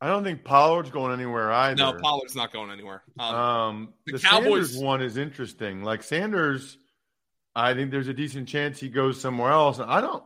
I 0.01 0.07
don't 0.07 0.23
think 0.23 0.43
Pollard's 0.43 0.91
going 0.91 1.13
anywhere 1.13 1.51
either. 1.51 1.77
No, 1.77 1.93
Pollard's 1.93 2.35
not 2.35 2.51
going 2.51 2.69
anywhere. 2.69 3.01
Um, 3.17 3.35
um, 3.35 3.93
the, 4.05 4.13
the 4.13 4.19
Cowboys 4.19 4.71
Sanders 4.71 4.77
one 4.77 5.01
is 5.01 5.17
interesting. 5.17 5.83
Like 5.83 6.03
Sanders, 6.03 6.77
I 7.55 7.73
think 7.73 7.91
there's 7.91 8.09
a 8.09 8.13
decent 8.13 8.49
chance 8.49 8.79
he 8.79 8.89
goes 8.89 9.19
somewhere 9.19 9.51
else. 9.51 9.79
I 9.79 10.01
don't, 10.01 10.23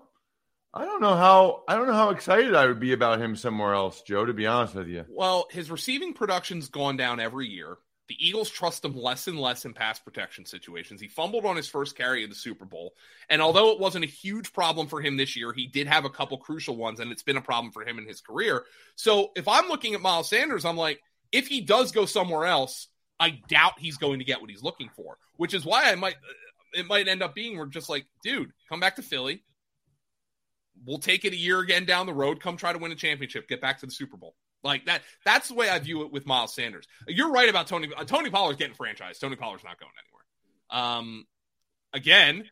I 0.73 0.85
don't 0.85 1.01
know 1.01 1.15
how 1.15 1.63
I 1.67 1.75
don't 1.75 1.87
know 1.87 1.93
how 1.93 2.09
excited 2.09 2.55
I 2.55 2.65
would 2.65 2.79
be 2.79 2.93
about 2.93 3.21
him 3.21 3.35
somewhere 3.35 3.75
else, 3.75 4.01
Joe. 4.01 4.25
To 4.25 4.33
be 4.33 4.47
honest 4.47 4.73
with 4.73 4.87
you. 4.87 5.05
Well, 5.07 5.47
his 5.51 5.69
receiving 5.69 6.13
production's 6.13 6.69
gone 6.69 6.97
down 6.97 7.19
every 7.19 7.47
year. 7.47 7.77
The 8.09 8.27
Eagles 8.27 8.49
trust 8.49 8.83
him 8.83 8.97
less 8.97 9.27
and 9.27 9.39
less 9.39 9.65
in 9.65 9.73
pass 9.73 9.99
protection 9.99 10.45
situations. 10.45 10.99
He 10.99 11.07
fumbled 11.07 11.45
on 11.45 11.55
his 11.55 11.69
first 11.69 11.95
carry 11.95 12.23
of 12.23 12.29
the 12.29 12.35
Super 12.35 12.65
Bowl. 12.65 12.93
And 13.29 13.39
although 13.39 13.71
it 13.71 13.79
wasn't 13.79 14.03
a 14.03 14.09
huge 14.09 14.51
problem 14.51 14.87
for 14.87 14.99
him 14.99 15.15
this 15.15 15.35
year, 15.35 15.53
he 15.53 15.67
did 15.67 15.85
have 15.85 16.05
a 16.05 16.09
couple 16.09 16.37
crucial 16.39 16.75
ones, 16.75 16.99
and 16.99 17.11
it's 17.11 17.23
been 17.23 17.37
a 17.37 17.41
problem 17.41 17.71
for 17.71 17.85
him 17.85 17.99
in 17.99 18.07
his 18.07 18.19
career. 18.19 18.65
So 18.95 19.29
if 19.35 19.47
I'm 19.47 19.67
looking 19.69 19.93
at 19.93 20.01
Miles 20.01 20.27
Sanders, 20.27 20.65
I'm 20.65 20.75
like, 20.75 20.99
if 21.31 21.47
he 21.47 21.61
does 21.61 21.91
go 21.91 22.07
somewhere 22.07 22.45
else, 22.45 22.87
I 23.19 23.39
doubt 23.47 23.73
he's 23.77 23.97
going 23.97 24.19
to 24.19 24.25
get 24.25 24.41
what 24.41 24.49
he's 24.49 24.63
looking 24.63 24.89
for, 24.95 25.17
which 25.37 25.53
is 25.53 25.63
why 25.63 25.91
I 25.91 25.95
might 25.95 26.15
it 26.73 26.87
might 26.87 27.07
end 27.07 27.21
up 27.23 27.35
being 27.35 27.57
we're 27.57 27.67
just 27.67 27.89
like, 27.89 28.05
dude, 28.23 28.51
come 28.69 28.79
back 28.79 28.95
to 28.95 29.01
Philly. 29.01 29.43
We'll 30.85 30.99
take 30.99 31.25
it 31.25 31.33
a 31.33 31.37
year 31.37 31.59
again 31.59 31.85
down 31.85 32.05
the 32.05 32.13
road. 32.13 32.41
Come 32.41 32.57
try 32.57 32.73
to 32.73 32.79
win 32.79 32.91
a 32.91 32.95
championship. 32.95 33.47
Get 33.47 33.61
back 33.61 33.79
to 33.79 33.85
the 33.85 33.91
Super 33.91 34.17
Bowl. 34.17 34.35
Like 34.63 34.85
that. 34.85 35.01
That's 35.23 35.47
the 35.47 35.53
way 35.53 35.69
I 35.69 35.79
view 35.79 36.01
it 36.03 36.11
with 36.11 36.25
Miles 36.25 36.53
Sanders. 36.53 36.85
You're 37.07 37.31
right 37.31 37.49
about 37.49 37.67
Tony. 37.67 37.89
Uh, 37.95 38.03
Tony 38.03 38.29
Pollard's 38.29 38.59
getting 38.59 38.75
franchised. 38.75 39.19
Tony 39.19 39.37
Pollard's 39.37 39.63
not 39.63 39.79
going 39.79 39.91
anywhere. 39.97 40.87
Um, 40.97 41.25
again, 41.93 42.43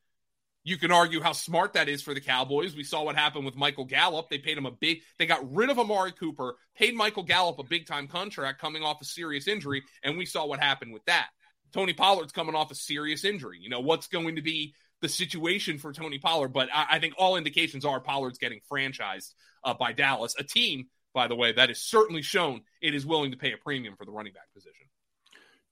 you 0.63 0.78
can 0.78 0.91
argue 0.91 1.22
how 1.22 1.32
smart 1.32 1.74
that 1.74 1.88
is 1.88 2.02
for 2.02 2.13
the 2.13 2.20
Cowboys. 2.20 2.76
We 2.76 2.84
saw 2.84 3.04
what 3.04 3.15
happened 3.15 3.46
with 3.46 3.56
Michael 3.56 3.86
Gallup. 3.86 4.30
They 4.30 4.38
paid 4.38 4.58
him 4.58 4.65
a 4.65 4.72
big. 4.72 5.02
They 5.17 5.26
got 5.26 5.54
rid 5.54 5.70
of 5.70 5.80
Amari 5.80 6.12
Cooper, 6.12 6.56
paid 6.76 6.93
Michael 6.93 7.24
Gallup 7.24 7.60
a 7.60 7.63
big 7.63 7.88
time 7.88 8.08
contract 8.08 8.60
coming 8.60 8.84
off 8.84 9.02
a 9.02 9.06
serious 9.06 9.48
injury, 9.48 9.84
and 10.04 10.17
we 10.17 10.26
saw 10.26 10.46
what 10.46 10.60
happened 10.60 10.91
with 10.91 11.06
that. 11.06 11.28
Tony 11.74 11.93
Pollard's 11.93 12.34
coming 12.34 12.54
off 12.56 12.70
a 12.72 12.76
serious 12.76 13.24
injury. 13.24 13.60
You 13.62 13.70
know 13.70 13.80
what's 13.80 14.08
going 14.08 14.36
to 14.36 14.41
be 14.41 14.74
the 15.02 15.08
situation 15.08 15.78
for 15.78 15.93
Tony 15.93 16.20
Pollard, 16.20 16.50
but 16.50 16.70
I, 16.74 16.88
I 16.91 17.00
think 17.00 17.13
all 17.17 17.38
indications 17.38 17.86
are 17.86 18.02
Pollard's 18.02 18.39
getting 18.39 18.60
franchised 18.70 19.34
uh, 19.63 19.74
by 19.74 19.93
Dallas, 19.93 20.36
a 20.38 20.43
team 20.43 20.88
by 21.13 21.28
the 21.28 21.36
way, 21.36 21.52
that 21.52 21.70
is 21.70 21.82
certainly 21.82 22.22
shown 22.22 22.62
it 22.82 22.93
is 22.93 23.06
willing 23.06 23.32
to 23.32 23.38
pay 23.38 23.54
a 23.54 23.58
premium 23.58 23.96
for 23.98 24.06
the 24.06 24.12
running 24.12 24.34
back 24.34 24.54
position. 24.54 24.74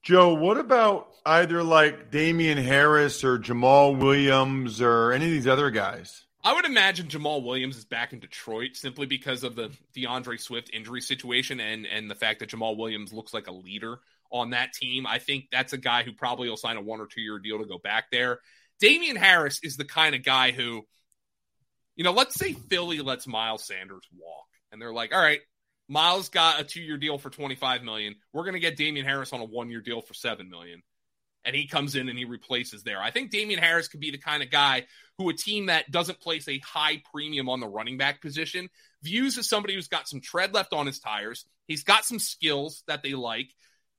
Joe, 0.02 0.34
what 0.34 0.56
about 0.56 1.08
either 1.24 1.62
like 1.62 2.10
Damien 2.10 2.58
Harris 2.58 3.24
or 3.24 3.38
Jamaal 3.38 3.98
Williams 3.98 4.80
or 4.80 5.12
any 5.12 5.24
of 5.24 5.30
these 5.32 5.48
other 5.48 5.70
guys? 5.70 6.24
I 6.44 6.54
would 6.54 6.64
imagine 6.64 7.08
Jamaal 7.08 7.42
Williams 7.42 7.76
is 7.76 7.84
back 7.84 8.12
in 8.12 8.20
Detroit 8.20 8.76
simply 8.76 9.06
because 9.06 9.42
of 9.42 9.56
the 9.56 9.72
D'Andre 9.94 10.36
Swift 10.36 10.70
injury 10.72 11.00
situation 11.00 11.58
and 11.58 11.86
and 11.86 12.08
the 12.08 12.14
fact 12.14 12.38
that 12.38 12.50
Jamaal 12.50 12.76
Williams 12.76 13.12
looks 13.12 13.34
like 13.34 13.48
a 13.48 13.52
leader 13.52 13.98
on 14.30 14.50
that 14.50 14.72
team. 14.72 15.06
I 15.08 15.18
think 15.18 15.46
that's 15.50 15.72
a 15.72 15.78
guy 15.78 16.04
who 16.04 16.12
probably 16.12 16.48
will 16.48 16.56
sign 16.56 16.76
a 16.76 16.80
one 16.80 17.00
or 17.00 17.06
two 17.06 17.20
year 17.20 17.40
deal 17.40 17.58
to 17.58 17.64
go 17.64 17.78
back 17.78 18.12
there. 18.12 18.38
Damien 18.78 19.16
Harris 19.16 19.58
is 19.64 19.76
the 19.76 19.84
kind 19.84 20.14
of 20.14 20.22
guy 20.22 20.52
who 20.52 20.86
You 21.96 22.04
know, 22.04 22.12
let's 22.12 22.36
say 22.36 22.52
Philly 22.52 23.00
lets 23.00 23.26
Miles 23.26 23.66
Sanders 23.66 24.06
walk, 24.16 24.46
and 24.76 24.82
they're 24.82 24.92
like, 24.92 25.14
all 25.14 25.20
right, 25.20 25.40
Miles 25.88 26.28
got 26.28 26.60
a 26.60 26.64
two 26.64 26.82
year 26.82 26.98
deal 26.98 27.16
for 27.16 27.30
25 27.30 27.82
million. 27.82 28.14
We're 28.34 28.42
going 28.42 28.54
to 28.54 28.60
get 28.60 28.76
Damien 28.76 29.06
Harris 29.06 29.32
on 29.32 29.40
a 29.40 29.44
one 29.44 29.70
year 29.70 29.80
deal 29.80 30.02
for 30.02 30.12
7 30.12 30.50
million. 30.50 30.82
And 31.46 31.56
he 31.56 31.66
comes 31.66 31.94
in 31.94 32.10
and 32.10 32.18
he 32.18 32.26
replaces 32.26 32.82
there. 32.82 33.00
I 33.00 33.10
think 33.10 33.30
Damien 33.30 33.58
Harris 33.58 33.88
could 33.88 34.00
be 34.00 34.10
the 34.10 34.18
kind 34.18 34.42
of 34.42 34.50
guy 34.50 34.84
who 35.16 35.30
a 35.30 35.32
team 35.32 35.66
that 35.66 35.90
doesn't 35.90 36.20
place 36.20 36.46
a 36.46 36.58
high 36.58 37.02
premium 37.10 37.48
on 37.48 37.60
the 37.60 37.68
running 37.68 37.96
back 37.96 38.20
position 38.20 38.68
views 39.02 39.38
as 39.38 39.48
somebody 39.48 39.74
who's 39.74 39.88
got 39.88 40.08
some 40.08 40.20
tread 40.20 40.52
left 40.52 40.74
on 40.74 40.86
his 40.86 40.98
tires. 40.98 41.46
He's 41.68 41.84
got 41.84 42.04
some 42.04 42.18
skills 42.18 42.82
that 42.86 43.02
they 43.02 43.14
like. 43.14 43.48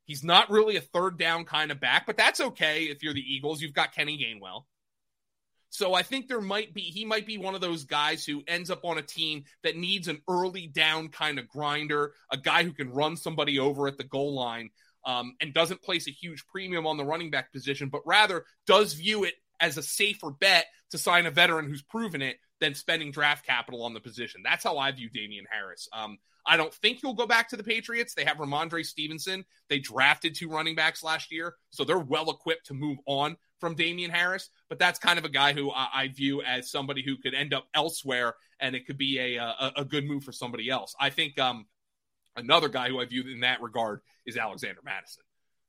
He's 0.06 0.24
not 0.24 0.52
really 0.52 0.76
a 0.76 0.82
third 0.82 1.18
down 1.18 1.46
kind 1.46 1.72
of 1.72 1.80
back, 1.80 2.06
but 2.06 2.18
that's 2.18 2.40
okay 2.40 2.84
if 2.84 3.02
you're 3.02 3.14
the 3.14 3.34
Eagles. 3.34 3.62
You've 3.62 3.74
got 3.74 3.96
Kenny 3.96 4.18
Gainwell. 4.18 4.64
So 5.78 5.94
I 5.94 6.02
think 6.02 6.28
there 6.28 6.42
might 6.42 6.74
be 6.74 6.82
he 6.82 7.06
might 7.06 7.28
be 7.28 7.38
one 7.38 7.54
of 7.54 7.62
those 7.62 7.84
guys 7.84 8.26
who 8.26 8.42
ends 8.48 8.72
up 8.72 8.84
on 8.84 8.98
a 8.98 9.04
team 9.04 9.44
that 9.62 9.78
needs 9.78 10.08
an 10.08 10.24
early 10.28 10.66
down 10.66 11.10
kind 11.10 11.38
of 11.38 11.48
grinder, 11.48 12.14
a 12.32 12.38
guy 12.38 12.64
who 12.64 12.72
can 12.74 12.90
run 12.90 13.16
somebody 13.16 13.60
over 13.60 13.88
at 13.88 13.96
the 13.96 14.04
goal 14.04 14.34
line, 14.34 14.72
um, 15.06 15.36
and 15.40 15.54
doesn't 15.54 15.84
place 15.84 16.08
a 16.08 16.12
huge 16.12 16.48
premium 16.48 16.88
on 16.88 16.98
the 16.98 17.06
running 17.06 17.30
back 17.30 17.54
position, 17.54 17.90
but 17.90 18.02
rather 18.08 18.44
does 18.66 18.94
view 18.94 19.24
it 19.24 19.36
as 19.60 19.78
a 19.78 19.84
safer 19.84 20.32
bet 20.32 20.66
to 20.90 20.98
sign 20.98 21.28
a 21.28 21.32
veteran 21.32 21.68
who's 21.68 21.84
proven 21.84 22.24
it 22.24 22.38
than 22.60 22.74
spending 22.74 23.12
draft 23.12 23.46
capital 23.46 23.84
on 23.84 23.94
the 23.94 24.00
position. 24.00 24.42
That's 24.44 24.64
how 24.64 24.80
I 24.80 24.92
view 24.94 25.12
Damien 25.12 25.46
Harris. 25.48 25.88
Um, 25.94 26.18
I 26.44 26.58
don't 26.58 26.74
think 26.74 27.02
he'll 27.02 27.14
go 27.14 27.28
back 27.28 27.50
to 27.50 27.56
the 27.56 27.64
Patriots. 27.64 28.16
They 28.16 28.26
have 28.26 28.38
Rhamondre 28.38 28.84
Stevenson. 28.84 29.46
They 29.70 29.78
drafted 29.78 30.34
two 30.34 30.50
running 30.50 30.74
backs 30.74 31.04
last 31.04 31.32
year, 31.32 31.54
so 31.70 31.84
they're 31.84 32.00
well 32.00 32.32
equipped 32.32 32.66
to 32.68 32.74
move 32.74 32.98
on 33.06 33.38
from 33.60 33.76
Damien 33.76 34.12
Harris. 34.12 34.50
But 34.70 34.80
that's 34.80 35.00
kind 35.00 35.20
of 35.20 35.26
a 35.26 35.30
guy 35.30 35.54
who 35.54 35.72
I, 35.72 35.88
I 35.94 36.08
view 36.10 36.42
as 36.42 36.72
somebody 36.72 37.04
who 37.04 37.18
could 37.18 37.34
end 37.34 37.54
up 37.54 37.68
elsewhere, 37.74 38.36
and 38.60 38.76
it 38.76 38.86
could 38.86 38.98
be 38.98 39.20
a 39.20 39.38
a, 39.38 39.74
a 39.78 39.86
good 39.86 40.06
move 40.06 40.24
for 40.24 40.32
somebody 40.32 40.70
else. 40.70 40.96
I 41.00 41.10
think 41.10 41.40
um, 41.40 41.66
another 42.36 42.70
guy 42.70 42.90
who 42.90 43.00
I 43.00 43.06
view 43.06 43.24
in 43.24 43.42
that 43.42 43.62
regard 43.62 44.02
is 44.26 44.38
Alexander 44.38 44.82
Mattison, 44.84 45.24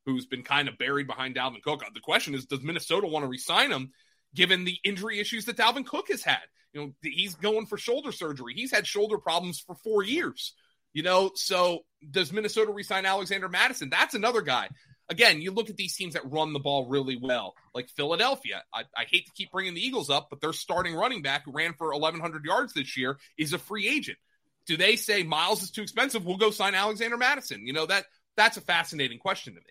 who's 0.06 0.26
been 0.26 0.42
kind 0.42 0.68
of 0.68 0.78
buried 0.78 1.06
behind 1.06 1.36
Dalvin 1.36 1.62
Cook. 1.62 1.82
The 1.94 2.00
question 2.00 2.34
is, 2.34 2.46
does 2.46 2.62
Minnesota 2.62 3.06
want 3.06 3.24
to 3.24 3.28
resign 3.28 3.70
him? 3.70 3.92
Given 4.34 4.64
the 4.64 4.76
injury 4.84 5.20
issues 5.20 5.46
that 5.46 5.56
Dalvin 5.56 5.86
Cook 5.86 6.08
has 6.08 6.22
had, 6.22 6.42
you 6.74 6.80
know, 6.80 6.92
he's 7.02 7.34
going 7.34 7.64
for 7.64 7.78
shoulder 7.78 8.12
surgery. 8.12 8.52
He's 8.54 8.70
had 8.70 8.86
shoulder 8.86 9.16
problems 9.16 9.58
for 9.58 9.74
four 9.74 10.02
years. 10.02 10.52
You 10.92 11.02
know, 11.02 11.30
so 11.34 11.80
does 12.10 12.32
Minnesota 12.32 12.72
resign 12.72 13.06
Alexander 13.06 13.48
Mattison? 13.48 13.88
That's 13.88 14.14
another 14.14 14.42
guy. 14.42 14.68
Again, 15.10 15.40
you 15.40 15.52
look 15.52 15.70
at 15.70 15.76
these 15.76 15.96
teams 15.96 16.14
that 16.14 16.30
run 16.30 16.52
the 16.52 16.58
ball 16.58 16.86
really 16.86 17.18
well, 17.20 17.54
like 17.74 17.88
Philadelphia. 17.88 18.62
I, 18.74 18.84
I 18.94 19.04
hate 19.04 19.24
to 19.26 19.32
keep 19.32 19.50
bringing 19.50 19.74
the 19.74 19.84
Eagles 19.84 20.10
up, 20.10 20.28
but 20.28 20.40
their 20.40 20.52
starting 20.52 20.94
running 20.94 21.22
back 21.22 21.44
who 21.44 21.52
ran 21.52 21.72
for 21.72 21.92
1,100 21.92 22.44
yards 22.44 22.74
this 22.74 22.96
year 22.96 23.18
is 23.38 23.54
a 23.54 23.58
free 23.58 23.88
agent. 23.88 24.18
Do 24.66 24.76
they 24.76 24.96
say 24.96 25.22
Miles 25.22 25.62
is 25.62 25.70
too 25.70 25.80
expensive? 25.80 26.26
We'll 26.26 26.36
go 26.36 26.50
sign 26.50 26.74
Alexander 26.74 27.16
Mattison. 27.16 27.66
You 27.66 27.72
know 27.72 27.86
that 27.86 28.04
that's 28.36 28.58
a 28.58 28.60
fascinating 28.60 29.18
question 29.18 29.54
to 29.54 29.60
me. 29.60 29.66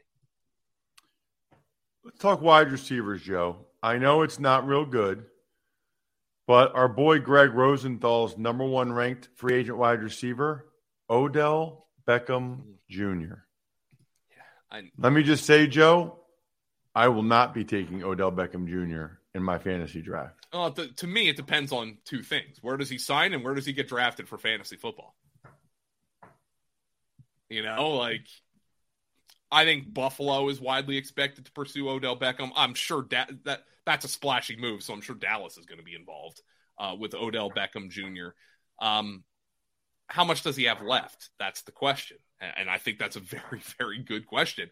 Let's 2.04 2.17
talk 2.17 2.41
wide 2.41 2.71
receivers, 2.71 3.21
Joe. 3.21 3.58
I 3.84 4.00
know 4.00 4.23
it's 4.23 4.39
not 4.39 4.65
real 4.65 4.86
good, 4.86 5.26
but 6.47 6.73
our 6.73 6.88
boy 6.88 7.19
Gregg 7.19 7.54
Rosenthal's 7.54 8.38
number 8.38 8.65
one 8.65 8.91
ranked 8.91 9.30
free 9.36 9.56
agent 9.56 9.78
wide 9.78 10.02
receiver 10.02 10.65
Odell 11.10 11.88
Beckham 12.08 12.58
mm-hmm. 12.58 12.71
Jr. 12.89 13.46
I, 14.71 14.91
Let 14.97 15.13
me 15.13 15.23
just 15.23 15.45
say, 15.45 15.67
Joe, 15.67 16.19
I 16.93 17.08
will 17.08 17.23
not 17.23 17.53
be 17.53 17.63
taking 17.63 18.03
Odell 18.03 18.32
Beckham 18.32 18.67
Jr. 18.67 19.17
in 19.36 19.43
my 19.43 19.60
fantasy 19.60 20.01
draft. 20.01 20.45
uh, 20.51 20.69
to, 20.71 20.93
to 20.95 21.08
me, 21.08 21.30
it 21.30 21.38
depends 21.38 21.71
on 21.71 21.97
two 22.06 22.23
things: 22.23 22.58
where 22.62 22.77
does 22.77 22.89
he 22.89 22.97
sign, 22.97 23.34
and 23.34 23.43
where 23.43 23.53
does 23.53 23.65
he 23.65 23.73
get 23.73 23.88
drafted 23.88 24.27
for 24.27 24.38
fantasy 24.38 24.75
football? 24.75 25.15
You 27.49 27.63
know, 27.63 27.91
like 27.91 28.27
I 29.51 29.63
think 29.63 29.93
Buffalo 29.93 30.49
is 30.49 30.60
widely 30.60 30.97
expected 30.97 31.45
to 31.45 31.51
pursue 31.51 31.88
Odell 31.89 32.17
Beckham. 32.17 32.51
I'm 32.56 32.73
sure 32.73 33.03
da- 33.03 33.27
that 33.45 33.63
that's 33.86 34.06
a 34.06 34.10
splashy 34.10 34.58
move, 34.58 34.84
so 34.84 34.93
I'm 34.93 35.01
sure 35.01 35.15
Dallas 35.15 35.58
is 35.58 35.65
going 35.65 35.80
to 35.80 35.86
be 35.86 35.95
involved 35.95 36.41
uh, 36.77 36.95
with 36.99 37.13
Odell 37.15 37.49
Beckham 37.49 37.89
Jr. 37.89 38.30
Um, 38.80 39.23
how 40.08 40.25
much 40.25 40.43
does 40.43 40.56
he 40.56 40.65
have 40.65 40.82
left? 40.82 41.30
That's 41.39 41.62
the 41.62 41.71
question. 41.71 42.17
And 42.39 42.69
I 42.69 42.78
think 42.78 43.00
that's 43.00 43.15
a 43.15 43.19
very, 43.21 43.62
very 43.78 44.00
good 44.00 44.28
question. 44.28 44.69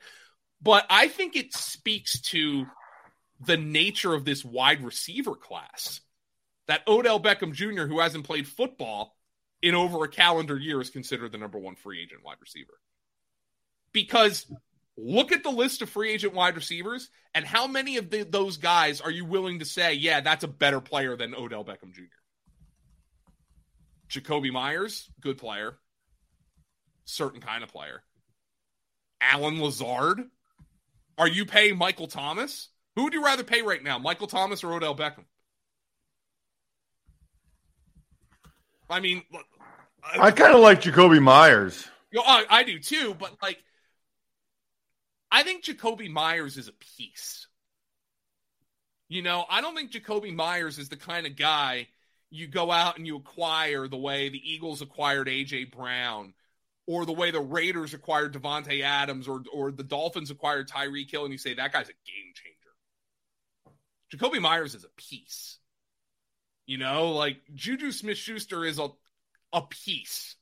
But 0.61 0.85
I 0.89 1.07
think 1.07 1.35
it 1.35 1.53
speaks 1.53 2.19
to 2.29 2.65
the 3.45 3.57
nature 3.57 4.13
of 4.13 4.25
this 4.25 4.45
wide 4.45 4.83
receiver 4.83 5.35
class 5.35 5.99
that 6.67 6.87
Odell 6.87 7.19
Beckham 7.19 7.53
Jr., 7.53 7.83
who 7.83 7.99
hasn't 7.99 8.25
played 8.25 8.47
football 8.47 9.15
in 9.61 9.75
over 9.75 10.03
a 10.03 10.09
calendar 10.09 10.57
year, 10.57 10.81
is 10.81 10.89
considered 10.89 11.31
the 11.31 11.37
number 11.37 11.59
one 11.59 11.75
free 11.75 12.01
agent 12.01 12.23
wide 12.23 12.37
receiver. 12.41 12.73
Because 13.91 14.51
look 14.97 15.31
at 15.31 15.43
the 15.43 15.51
list 15.51 15.81
of 15.81 15.89
free 15.89 16.11
agent 16.11 16.33
wide 16.33 16.55
receivers 16.55 17.09
and 17.33 17.45
how 17.45 17.67
many 17.67 17.97
of 17.97 18.09
the, 18.09 18.23
those 18.23 18.57
guys 18.57 19.01
are 19.01 19.11
you 19.11 19.25
willing 19.25 19.59
to 19.59 19.65
say, 19.65 19.93
yeah, 19.93 20.21
that's 20.21 20.43
a 20.43 20.47
better 20.47 20.79
player 20.79 21.15
than 21.17 21.35
Odell 21.35 21.65
Beckham 21.65 21.93
Jr.? 21.93 22.03
Jakobi 24.09 24.51
Meyers, 24.51 25.09
good 25.19 25.37
player, 25.37 25.77
certain 27.05 27.41
kind 27.41 27.63
of 27.63 27.69
player. 27.69 28.03
Allen 29.21 29.61
Lazard, 29.61 30.21
are 31.17 31.27
you 31.27 31.45
paying 31.45 31.77
Michael 31.77 32.07
Thomas? 32.07 32.69
Who 32.95 33.03
would 33.03 33.13
you 33.13 33.23
rather 33.23 33.43
pay 33.43 33.61
right 33.61 33.83
now, 33.83 33.97
Michael 33.97 34.27
Thomas 34.27 34.63
or 34.63 34.73
Odell 34.73 34.95
Beckham? 34.95 35.25
I 38.89 38.99
mean, 38.99 39.23
uh, 39.33 39.39
I 40.19 40.31
kind 40.31 40.53
of 40.53 40.61
like 40.61 40.81
Jakobi 40.81 41.21
Meyers. 41.21 41.87
You 42.11 42.19
know, 42.19 42.25
I, 42.25 42.45
I 42.49 42.63
do 42.63 42.79
too, 42.79 43.15
but 43.17 43.35
like, 43.41 43.57
I 45.31 45.43
think 45.43 45.63
Jakobi 45.63 46.09
Meyers 46.09 46.57
is 46.57 46.67
a 46.67 46.73
piece. 46.97 47.47
You 49.07 49.21
know, 49.21 49.45
I 49.49 49.61
don't 49.61 49.75
think 49.75 49.91
Jakobi 49.91 50.33
Meyers 50.33 50.77
is 50.77 50.89
the 50.89 50.97
kind 50.97 51.25
of 51.25 51.35
guy 51.35 51.87
you 52.29 52.47
go 52.47 52.71
out 52.71 52.97
and 52.97 53.05
you 53.05 53.17
acquire 53.17 53.87
the 53.87 53.97
way 53.97 54.29
the 54.29 54.41
Eagles 54.43 54.81
acquired 54.81 55.27
AJ 55.27 55.71
Brown, 55.71 56.33
or 56.87 57.05
the 57.05 57.13
way 57.13 57.31
the 57.31 57.39
Raiders 57.39 57.93
acquired 57.93 58.33
Davante 58.33 58.81
Adams, 58.81 59.27
or 59.27 59.43
or 59.51 59.71
the 59.71 59.83
Dolphins 59.83 60.31
acquired 60.31 60.69
Tyreek 60.69 61.09
Hill, 61.09 61.23
and 61.23 61.31
you 61.31 61.37
say 61.37 61.53
that 61.53 61.73
guy's 61.73 61.89
a 61.89 61.93
game 62.05 62.33
changer. 62.33 62.55
Jakobi 64.13 64.41
Meyers 64.41 64.75
is 64.75 64.83
a 64.83 64.89
piece. 64.97 65.57
You 66.65 66.77
know, 66.77 67.11
like 67.11 67.37
Juju 67.53 67.91
Smith 67.91 68.17
Schuster 68.17 68.65
is 68.65 68.79
a 68.79 68.89
a 69.53 69.61
piece. 69.61 70.35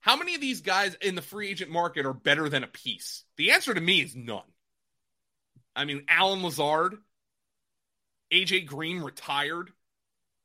How 0.00 0.16
many 0.16 0.34
of 0.34 0.40
these 0.40 0.60
guys 0.60 0.94
in 1.02 1.14
the 1.14 1.22
free 1.22 1.48
agent 1.50 1.70
market 1.70 2.06
are 2.06 2.14
better 2.14 2.48
than 2.48 2.64
a 2.64 2.68
piece? 2.68 3.24
The 3.36 3.50
answer 3.50 3.74
to 3.74 3.80
me 3.80 4.00
is 4.00 4.14
none. 4.14 4.40
I 5.74 5.84
mean, 5.84 6.04
Allen 6.08 6.42
Lazard, 6.42 6.96
AJ 8.32 8.66
Green 8.66 9.00
retired. 9.00 9.70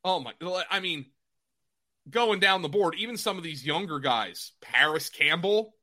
Oh 0.04 0.20
my! 0.20 0.34
I 0.70 0.80
mean, 0.80 1.06
going 2.10 2.39
down 2.39 2.62
the 2.62 2.70
board, 2.70 2.96
even 2.98 3.18
some 3.18 3.38
of 3.38 3.44
these 3.44 3.66
younger 3.66 4.00
guys, 4.00 4.52
Parris 4.62 5.10
Campbell. 5.10 5.76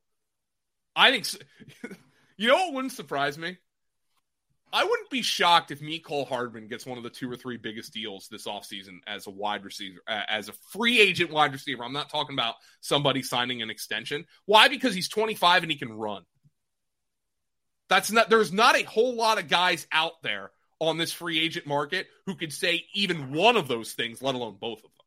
I 0.94 1.10
think, 1.10 1.26
you 2.36 2.48
know, 2.48 2.56
what 2.56 2.74
wouldn't 2.74 2.92
surprise 2.92 3.38
me. 3.38 3.58
I 4.72 4.84
wouldn't 4.84 5.10
be 5.10 5.22
shocked 5.22 5.72
if 5.72 5.80
Mecole 5.80 6.28
Hardman 6.28 6.68
gets 6.68 6.86
one 6.86 6.96
of 6.96 7.02
the 7.02 7.10
two 7.10 7.30
or 7.30 7.36
three 7.36 7.56
biggest 7.56 7.92
deals 7.92 8.28
this 8.30 8.46
offseason 8.46 8.98
as 9.06 9.26
a 9.26 9.30
wide 9.30 9.64
receiver, 9.64 9.98
as 10.06 10.48
a 10.48 10.52
free 10.70 11.00
agent 11.00 11.32
wide 11.32 11.52
receiver. 11.52 11.82
I'm 11.82 11.92
not 11.92 12.10
talking 12.10 12.34
about 12.34 12.54
somebody 12.80 13.22
signing 13.22 13.62
an 13.62 13.70
extension. 13.70 14.26
Why? 14.46 14.68
Because 14.68 14.94
he's 14.94 15.08
25 15.08 15.64
and 15.64 15.72
he 15.72 15.78
can 15.78 15.92
run. 15.92 16.22
That's 17.88 18.12
not. 18.12 18.30
There's 18.30 18.52
not 18.52 18.76
a 18.76 18.84
whole 18.84 19.16
lot 19.16 19.38
of 19.38 19.48
guys 19.48 19.88
out 19.90 20.22
there 20.22 20.52
on 20.78 20.96
this 20.96 21.12
free 21.12 21.40
agent 21.40 21.66
market 21.66 22.06
who 22.26 22.36
could 22.36 22.52
say 22.52 22.84
even 22.94 23.32
one 23.32 23.56
of 23.56 23.66
those 23.66 23.92
things, 23.92 24.22
let 24.22 24.36
alone 24.36 24.56
both 24.60 24.78
of 24.78 24.82
them. 24.84 24.99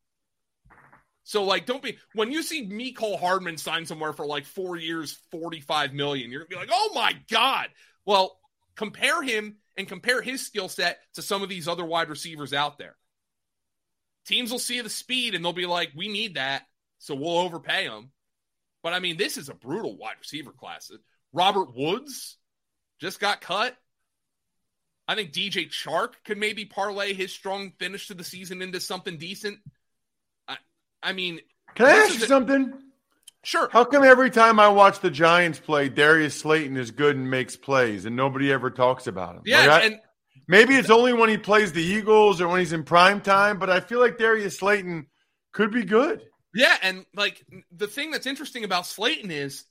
So, 1.23 1.43
like, 1.43 1.65
don't 1.65 1.81
be 1.81 1.97
when 2.13 2.31
you 2.31 2.43
see 2.43 2.67
Mecole 2.67 3.19
Hardman 3.19 3.57
sign 3.57 3.85
somewhere 3.85 4.13
for 4.13 4.25
like 4.25 4.45
four 4.45 4.75
years, 4.75 5.17
forty-five 5.31 5.93
million. 5.93 6.31
You're 6.31 6.41
gonna 6.41 6.49
be 6.49 6.55
like, 6.55 6.69
"Oh 6.71 6.91
my 6.93 7.15
god!" 7.29 7.69
Well, 8.05 8.37
compare 8.75 9.21
him 9.21 9.57
and 9.77 9.87
compare 9.87 10.21
his 10.21 10.45
skill 10.45 10.67
set 10.67 10.99
to 11.13 11.21
some 11.21 11.41
of 11.41 11.49
these 11.49 11.67
other 11.67 11.85
wide 11.85 12.09
receivers 12.09 12.53
out 12.53 12.77
there. 12.77 12.95
Teams 14.25 14.51
will 14.51 14.59
see 14.59 14.81
the 14.81 14.89
speed 14.89 15.33
and 15.33 15.43
they'll 15.43 15.53
be 15.53 15.65
like, 15.65 15.91
"We 15.95 16.09
need 16.09 16.35
that, 16.35 16.63
so 16.99 17.15
we'll 17.15 17.37
overpay 17.37 17.85
him." 17.85 18.11
But 18.81 18.93
I 18.93 18.99
mean, 18.99 19.15
this 19.15 19.37
is 19.37 19.47
a 19.47 19.53
brutal 19.53 19.97
wide 19.97 20.17
receiver 20.19 20.51
class. 20.51 20.91
Robert 21.31 21.73
Woods 21.73 22.37
just 22.99 23.19
got 23.19 23.41
cut. 23.41 23.77
I 25.07 25.15
think 25.15 25.31
DJ 25.31 25.69
Chark 25.69 26.13
could 26.25 26.37
maybe 26.37 26.65
parlay 26.65 27.13
his 27.13 27.33
strong 27.33 27.71
finish 27.79 28.07
to 28.07 28.13
the 28.13 28.23
season 28.23 28.61
into 28.61 28.79
something 28.79 29.17
decent. 29.17 29.59
I, 31.03 31.13
mean, 31.13 31.39
Can 31.75 31.85
I 31.87 31.91
ask 31.91 32.13
you 32.13 32.25
something? 32.25 32.73
Sure. 33.43 33.67
How 33.71 33.83
come 33.83 34.03
every 34.03 34.29
time 34.29 34.59
I 34.59 34.69
watch 34.69 35.01
the 35.01 35.11
Giants 35.11 35.59
play, 35.59 35.89
Darius 35.89 36.39
Slayton 36.39 36.77
is 36.77 36.91
good 36.91 37.17
and 37.17 37.29
makes 37.29 37.57
plays, 37.57 38.05
and 38.05 38.15
nobody 38.15 38.51
ever 38.51 38.71
talks 38.71 39.05
about 39.05 39.35
him? 39.35 39.41
Yeah, 39.45 39.59
Like, 39.59 39.69
I- 39.69 39.85
and 39.87 39.99
Maybe 40.47 40.75
it's 40.75 40.89
only 40.89 41.13
when 41.13 41.29
he 41.29 41.37
plays 41.37 41.71
the 41.71 41.81
Eagles 41.83 42.41
or 42.41 42.47
when 42.49 42.59
he's 42.59 42.73
in 42.73 42.83
prime 42.83 43.21
time, 43.21 43.59
but 43.59 43.69
I 43.69 43.79
feel 43.79 43.99
like 43.99 44.17
Darius 44.17 44.57
Slayton 44.59 45.07
could 45.53 45.71
be 45.71 45.83
good. 45.83 46.21
Yeah, 46.53 46.75
and 46.81 47.05
like 47.15 47.45
the 47.71 47.87
thing 47.87 48.11
that's 48.11 48.27
interesting 48.27 48.63
about 48.63 48.85
Slayton 48.85 49.31
is 49.31 49.63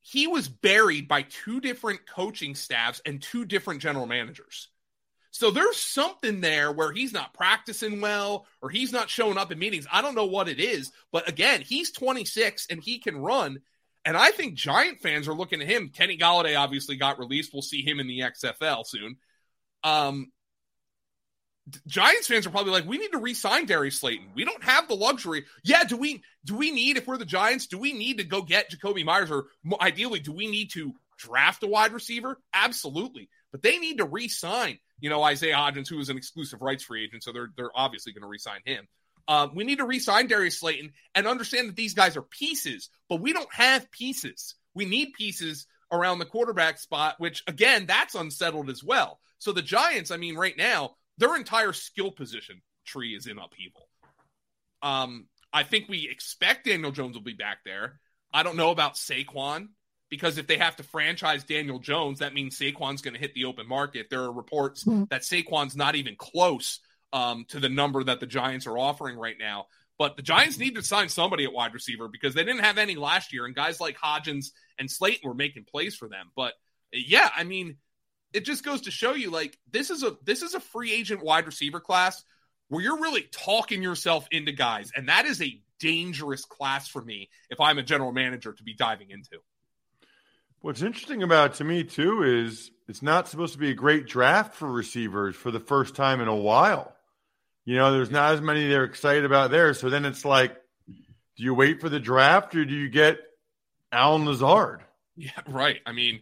he 0.00 0.26
was 0.26 0.48
buried 0.48 1.06
by 1.06 1.22
two 1.22 1.60
different 1.60 2.00
coaching 2.06 2.54
staffs 2.54 3.00
and 3.06 3.22
two 3.22 3.44
different 3.44 3.80
general 3.80 4.06
managers. 4.06 4.68
So 5.30 5.50
there's 5.50 5.76
something 5.76 6.40
there 6.40 6.72
where 6.72 6.92
he's 6.92 7.12
not 7.12 7.34
practicing 7.34 8.00
well 8.00 8.46
or 8.62 8.70
he's 8.70 8.92
not 8.92 9.10
showing 9.10 9.36
up 9.36 9.52
in 9.52 9.58
meetings. 9.58 9.86
I 9.92 10.02
don't 10.02 10.14
know 10.14 10.26
what 10.26 10.48
it 10.48 10.58
is, 10.58 10.90
but 11.12 11.28
again, 11.28 11.60
he's 11.60 11.92
26 11.92 12.66
and 12.70 12.82
he 12.82 12.98
can 12.98 13.18
run. 13.18 13.60
And 14.04 14.16
I 14.16 14.30
think 14.30 14.54
Giant 14.54 15.00
fans 15.00 15.28
are 15.28 15.34
looking 15.34 15.60
at 15.60 15.68
him. 15.68 15.90
Kenny 15.90 16.16
Golladay 16.16 16.58
obviously 16.58 16.96
got 16.96 17.18
released. 17.18 17.52
We'll 17.52 17.62
see 17.62 17.82
him 17.82 18.00
in 18.00 18.06
the 18.06 18.20
XFL 18.20 18.86
soon. 18.86 19.16
Um, 19.84 20.32
Giants 21.86 22.26
fans 22.26 22.46
are 22.46 22.50
probably 22.50 22.72
like, 22.72 22.86
we 22.86 22.98
need 22.98 23.12
to 23.12 23.18
re-sign 23.18 23.66
Darius 23.66 24.00
Slayton. 24.00 24.28
We 24.34 24.44
don't 24.44 24.62
have 24.62 24.88
the 24.88 24.94
luxury. 24.94 25.44
Yeah, 25.64 25.84
do 25.84 25.96
we? 25.96 26.22
Do 26.44 26.56
we 26.56 26.70
need 26.70 26.96
if 26.96 27.06
we're 27.06 27.18
the 27.18 27.24
Giants? 27.24 27.66
Do 27.66 27.78
we 27.78 27.92
need 27.92 28.18
to 28.18 28.24
go 28.24 28.42
get 28.42 28.70
Jakobi 28.70 29.04
Meyers, 29.04 29.30
or 29.30 29.46
ideally, 29.80 30.20
do 30.20 30.32
we 30.32 30.46
need 30.46 30.70
to 30.72 30.94
draft 31.18 31.62
a 31.62 31.66
wide 31.66 31.92
receiver? 31.92 32.38
Absolutely, 32.54 33.28
but 33.52 33.62
they 33.62 33.78
need 33.78 33.98
to 33.98 34.04
re-sign. 34.04 34.78
You 35.00 35.10
know, 35.10 35.22
Isaiah 35.22 35.54
Hodgins, 35.54 35.88
who 35.88 36.00
is 36.00 36.08
an 36.08 36.16
exclusive 36.16 36.60
rights 36.60 36.84
free 36.84 37.04
agent, 37.04 37.22
so 37.22 37.32
they're 37.32 37.50
they're 37.56 37.70
obviously 37.74 38.12
going 38.12 38.22
to 38.22 38.28
re-sign 38.28 38.60
him. 38.64 38.86
Uh, 39.26 39.48
we 39.54 39.64
need 39.64 39.78
to 39.78 39.86
re-sign 39.86 40.26
Darius 40.26 40.58
Slayton 40.58 40.92
and 41.14 41.26
understand 41.26 41.68
that 41.68 41.76
these 41.76 41.94
guys 41.94 42.16
are 42.16 42.22
pieces, 42.22 42.88
but 43.08 43.20
we 43.20 43.32
don't 43.32 43.52
have 43.52 43.90
pieces. 43.90 44.54
We 44.74 44.86
need 44.86 45.12
pieces 45.12 45.66
around 45.92 46.18
the 46.18 46.24
quarterback 46.24 46.78
spot, 46.78 47.16
which 47.18 47.42
again, 47.46 47.86
that's 47.86 48.14
unsettled 48.14 48.70
as 48.70 48.82
well. 48.82 49.20
So 49.38 49.52
the 49.52 49.62
Giants, 49.62 50.10
I 50.10 50.16
mean, 50.16 50.36
right 50.36 50.56
now, 50.56 50.96
their 51.18 51.36
entire 51.36 51.72
skill 51.72 52.10
position 52.10 52.62
tree 52.86 53.14
is 53.14 53.26
in 53.26 53.38
upheaval. 53.38 53.88
Um, 54.82 55.28
I 55.52 55.62
think 55.62 55.88
we 55.88 56.08
expect 56.08 56.66
Daniel 56.66 56.92
Jones 56.92 57.14
will 57.14 57.22
be 57.22 57.34
back 57.34 57.58
there. 57.64 58.00
I 58.32 58.42
don't 58.42 58.56
know 58.56 58.70
about 58.70 58.94
Saquon 58.94 59.68
because 60.10 60.38
if 60.38 60.46
they 60.46 60.58
have 60.58 60.76
to 60.76 60.82
franchise 60.82 61.44
Daniel 61.44 61.78
Jones, 61.78 62.20
that 62.20 62.34
means 62.34 62.58
Saquon's 62.58 63.02
going 63.02 63.14
to 63.14 63.20
hit 63.20 63.34
the 63.34 63.44
open 63.44 63.68
market. 63.68 64.08
There 64.10 64.22
are 64.22 64.32
reports 64.32 64.84
mm-hmm. 64.84 65.04
that 65.10 65.22
Saquon's 65.22 65.76
not 65.76 65.96
even 65.96 66.16
close 66.16 66.80
um, 67.12 67.44
to 67.48 67.60
the 67.60 67.68
number 67.68 68.02
that 68.04 68.20
the 68.20 68.26
Giants 68.26 68.66
are 68.66 68.78
offering 68.78 69.16
right 69.16 69.36
now. 69.38 69.66
But 69.98 70.16
the 70.16 70.22
Giants 70.22 70.58
need 70.58 70.76
to 70.76 70.82
sign 70.82 71.08
somebody 71.08 71.44
at 71.44 71.52
wide 71.52 71.74
receiver 71.74 72.08
because 72.08 72.34
they 72.34 72.44
didn't 72.44 72.62
have 72.62 72.78
any 72.78 72.94
last 72.94 73.32
year, 73.32 73.46
and 73.46 73.54
guys 73.54 73.80
like 73.80 73.98
Hodgins 73.98 74.52
and 74.78 74.88
Slayton 74.88 75.28
were 75.28 75.34
making 75.34 75.64
plays 75.64 75.96
for 75.96 76.08
them. 76.08 76.30
But 76.36 76.54
yeah, 76.92 77.28
I 77.36 77.42
mean, 77.42 77.78
it 78.32 78.44
just 78.44 78.64
goes 78.64 78.82
to 78.82 78.92
show 78.92 79.14
you 79.14 79.30
like 79.30 79.58
this 79.70 79.90
is 79.90 80.04
a 80.04 80.16
this 80.24 80.42
is 80.42 80.54
a 80.54 80.60
free 80.60 80.92
agent 80.92 81.24
wide 81.24 81.46
receiver 81.46 81.80
class 81.80 82.22
where 82.68 82.82
you're 82.82 83.00
really 83.00 83.22
talking 83.32 83.82
yourself 83.82 84.28
into 84.30 84.52
guys, 84.52 84.92
and 84.94 85.08
that 85.08 85.26
is 85.26 85.42
a 85.42 85.60
dangerous 85.80 86.44
class 86.44 86.86
for 86.86 87.02
me 87.02 87.28
if 87.50 87.60
I'm 87.60 87.78
a 87.78 87.82
general 87.82 88.12
manager 88.12 88.52
to 88.52 88.62
be 88.62 88.74
diving 88.74 89.10
into. 89.10 89.38
What's 90.60 90.82
interesting 90.82 91.22
about 91.22 91.54
to 91.54 91.64
me 91.64 91.84
too 91.84 92.22
is 92.24 92.70
it's 92.88 93.02
not 93.02 93.28
supposed 93.28 93.52
to 93.52 93.58
be 93.58 93.70
a 93.70 93.74
great 93.74 94.06
draft 94.06 94.54
for 94.54 94.70
receivers 94.70 95.36
for 95.36 95.50
the 95.50 95.60
first 95.60 95.94
time 95.94 96.20
in 96.20 96.28
a 96.28 96.34
while. 96.34 96.94
You 97.64 97.76
know, 97.76 97.92
there's 97.92 98.10
not 98.10 98.34
as 98.34 98.40
many 98.40 98.66
they're 98.66 98.84
excited 98.84 99.24
about 99.24 99.50
there. 99.50 99.74
So 99.74 99.90
then 99.90 100.04
it's 100.04 100.24
like, 100.24 100.56
do 100.88 101.44
you 101.44 101.54
wait 101.54 101.80
for 101.80 101.88
the 101.88 102.00
draft 102.00 102.54
or 102.56 102.64
do 102.64 102.74
you 102.74 102.88
get 102.88 103.18
Allen 103.92 104.24
Lazard? 104.24 104.80
Yeah, 105.16 105.30
right. 105.46 105.78
I 105.86 105.92
mean, 105.92 106.20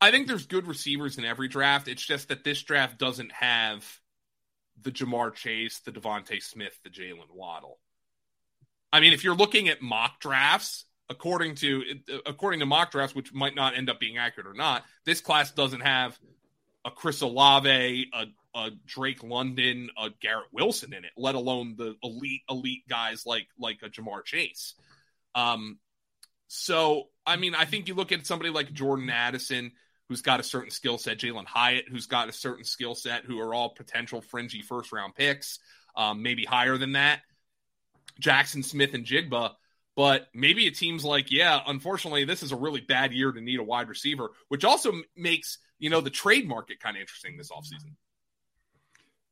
I 0.00 0.10
think 0.10 0.26
there's 0.26 0.46
good 0.46 0.66
receivers 0.66 1.18
in 1.18 1.24
every 1.24 1.48
draft. 1.48 1.88
It's 1.88 2.04
just 2.04 2.28
that 2.28 2.42
this 2.42 2.62
draft 2.62 2.98
doesn't 2.98 3.32
have 3.32 3.84
the 4.80 4.90
Ja'Marr 4.90 5.34
Chase, 5.34 5.80
the 5.80 5.92
DeVonta 5.92 6.42
Smith, 6.42 6.76
the 6.82 6.90
Jaylen 6.90 7.30
Waddle. 7.32 7.78
I 8.92 9.00
mean, 9.00 9.12
if 9.12 9.24
you're 9.24 9.34
looking 9.34 9.68
at 9.68 9.82
mock 9.82 10.20
drafts, 10.20 10.84
according 11.10 11.54
to 11.56 11.82
according 12.26 12.60
to 12.60 12.66
mock 12.66 12.90
drafts, 12.90 13.14
which 13.14 13.32
might 13.32 13.54
not 13.54 13.76
end 13.76 13.90
up 13.90 14.00
being 14.00 14.18
accurate 14.18 14.46
or 14.46 14.54
not, 14.54 14.84
this 15.04 15.20
class 15.20 15.50
doesn't 15.52 15.80
have 15.80 16.18
a 16.84 16.90
Chris 16.90 17.20
Olave, 17.22 18.10
a, 18.14 18.26
a 18.54 18.70
Drake 18.86 19.22
London, 19.22 19.90
a 19.98 20.10
Garrett 20.20 20.48
Wilson 20.52 20.92
in 20.92 21.04
it, 21.04 21.12
let 21.16 21.34
alone 21.34 21.76
the 21.76 21.96
elite 22.02 22.42
elite 22.48 22.88
guys 22.88 23.24
like 23.26 23.48
like 23.58 23.78
a 23.82 23.88
Ja'Marr 23.88 24.24
Chase. 24.24 24.74
Um, 25.34 25.78
so 26.48 27.08
I 27.26 27.36
mean, 27.36 27.54
I 27.54 27.64
think 27.64 27.88
you 27.88 27.94
look 27.94 28.12
at 28.12 28.26
somebody 28.26 28.50
like 28.50 28.72
Jordan 28.72 29.10
Addison, 29.10 29.72
who's 30.08 30.22
got 30.22 30.40
a 30.40 30.44
certain 30.44 30.70
skill 30.70 30.98
set, 30.98 31.18
Jalin 31.18 31.46
Hyatt, 31.46 31.86
who's 31.88 32.06
got 32.06 32.28
a 32.28 32.32
certain 32.32 32.64
skill 32.64 32.94
set, 32.94 33.24
who 33.24 33.40
are 33.40 33.54
all 33.54 33.70
potential 33.70 34.20
fringy 34.20 34.62
first 34.62 34.92
round 34.92 35.14
picks, 35.14 35.58
um, 35.96 36.22
maybe 36.22 36.44
higher 36.44 36.76
than 36.76 36.92
that. 36.92 37.20
Jaxon 38.20 38.64
Smith-Njigba 38.64 39.54
but 39.96 40.28
maybe 40.34 40.66
it 40.66 40.76
seems 40.76 41.04
like, 41.04 41.30
yeah, 41.30 41.60
unfortunately, 41.66 42.24
this 42.24 42.42
is 42.42 42.52
a 42.52 42.56
really 42.56 42.80
bad 42.80 43.12
year 43.12 43.30
to 43.32 43.40
need 43.40 43.60
a 43.60 43.64
wide 43.64 43.88
receiver, 43.88 44.30
which 44.48 44.64
also 44.64 44.92
makes, 45.16 45.58
you 45.78 45.90
know, 45.90 46.00
the 46.00 46.10
trade 46.10 46.48
market 46.48 46.80
kind 46.80 46.96
of 46.96 47.00
interesting 47.00 47.36
this 47.36 47.50
offseason. 47.50 47.94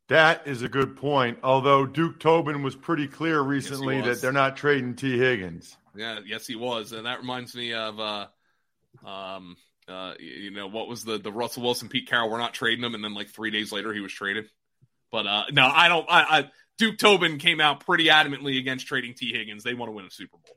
That 0.09 0.46
is 0.46 0.62
a 0.62 0.68
good 0.68 0.96
point. 0.96 1.38
Although 1.42 1.87
Duke 1.87 2.20
Tobin 2.20 2.62
was 2.62 2.77
pretty 2.77 3.09
clear 3.09 3.40
recently 3.40 3.96
yes, 3.96 4.07
that 4.07 4.20
they're 4.20 4.33
not 4.33 4.57
trading 4.57 4.94
Tee 4.94 5.16
Higgins. 5.16 5.77
Yeah, 5.94 6.18
yes, 6.27 6.46
he 6.46 6.55
was. 6.55 6.92
And 6.92 7.07
that 7.07 7.20
reminds 7.20 7.55
me 7.55 7.72
of, 7.72 7.98
uh, 7.98 8.27
um, 9.07 9.57
uh, 9.88 10.14
you 10.20 10.51
know, 10.51 10.66
what 10.66 10.88
was 10.88 11.05
the, 11.05 11.18
the 11.18 11.33
Russell 11.33 11.62
Wilson, 11.62 11.88
Pete 11.88 12.09
Carroll, 12.09 12.31
we're 12.31 12.38
not 12.38 12.53
trading 12.55 12.85
him. 12.85 12.94
And 12.94 13.03
then 13.03 13.14
like 13.14 13.29
three 13.29 13.51
days 13.51 13.72
later, 13.72 13.92
he 13.92 14.01
was 14.01 14.12
traded. 14.12 14.48
But 15.11 15.27
uh, 15.27 15.44
no, 15.51 15.66
I 15.66 15.88
don't, 15.88 16.07
I, 16.09 16.22
I 16.22 16.51
Duke 16.82 16.98
Tobin 16.98 17.38
came 17.38 17.60
out 17.60 17.86
pretty 17.86 18.06
adamantly 18.06 18.58
against 18.58 18.88
trading 18.88 19.14
Tee 19.14 19.32
Higgins. 19.32 19.62
They 19.62 19.72
want 19.72 19.90
to 19.90 19.92
win 19.92 20.04
a 20.04 20.10
Super 20.10 20.36
Bowl. 20.36 20.56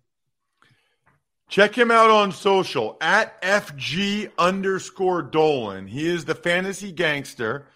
Check 1.50 1.78
him 1.78 1.92
out 1.92 2.10
on 2.10 2.32
social 2.32 2.98
at 3.00 3.40
FG 3.44 4.32
underscore 4.36 5.22
Dolan. 5.22 5.86
He 5.86 6.08
is 6.08 6.26
the 6.26 6.34
fantasy 6.34 6.92
gangster 6.92 7.68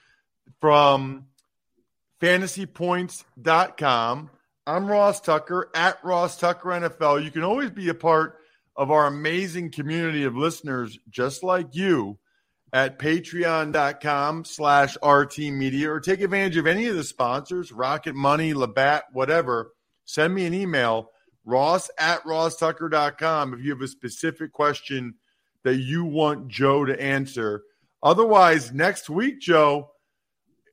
from 0.60 1.28
fantasypoints.com. 2.22 4.32
I'm 4.66 4.88
Ross 4.88 5.22
Tucker 5.22 5.70
at 5.76 6.04
Ross 6.04 6.40
Tucker 6.40 6.70
NFL. 6.70 7.24
You 7.24 7.30
can 7.30 7.44
always 7.44 7.70
be 7.70 7.90
a 7.90 7.94
part 7.94 8.40
of 8.76 8.90
our 8.90 9.06
amazing 9.06 9.70
community 9.70 10.24
of 10.24 10.36
listeners 10.36 10.98
just 11.12 11.44
like 11.44 11.76
you 11.76 12.18
at 12.74 13.00
patreon.com 13.00 14.46
slash 14.46 14.98
RT 15.04 15.38
Media 15.40 15.92
or 15.92 16.00
take 16.00 16.22
advantage 16.22 16.58
of 16.58 16.68
any 16.68 16.88
of 16.88 16.96
the 16.96 17.04
sponsors, 17.04 17.72
Rocket 17.72 18.16
Money, 18.16 18.54
Labatt, 18.54 19.06
whatever. 19.12 19.74
Send 20.06 20.34
me 20.34 20.46
an 20.46 20.54
email, 20.54 21.12
ross 21.46 21.90
at 21.98 22.24
rosstucker.com 22.24 23.54
if 23.54 23.62
you 23.62 23.72
have 23.72 23.82
a 23.82 23.88
specific 23.88 24.54
question 24.54 25.16
that 25.64 25.78
you 25.78 26.06
want 26.06 26.48
Joe 26.48 26.86
to 26.86 27.02
answer. 27.02 27.64
Otherwise, 28.02 28.72
next 28.72 29.10
week, 29.10 29.40
Joe, 29.40 29.92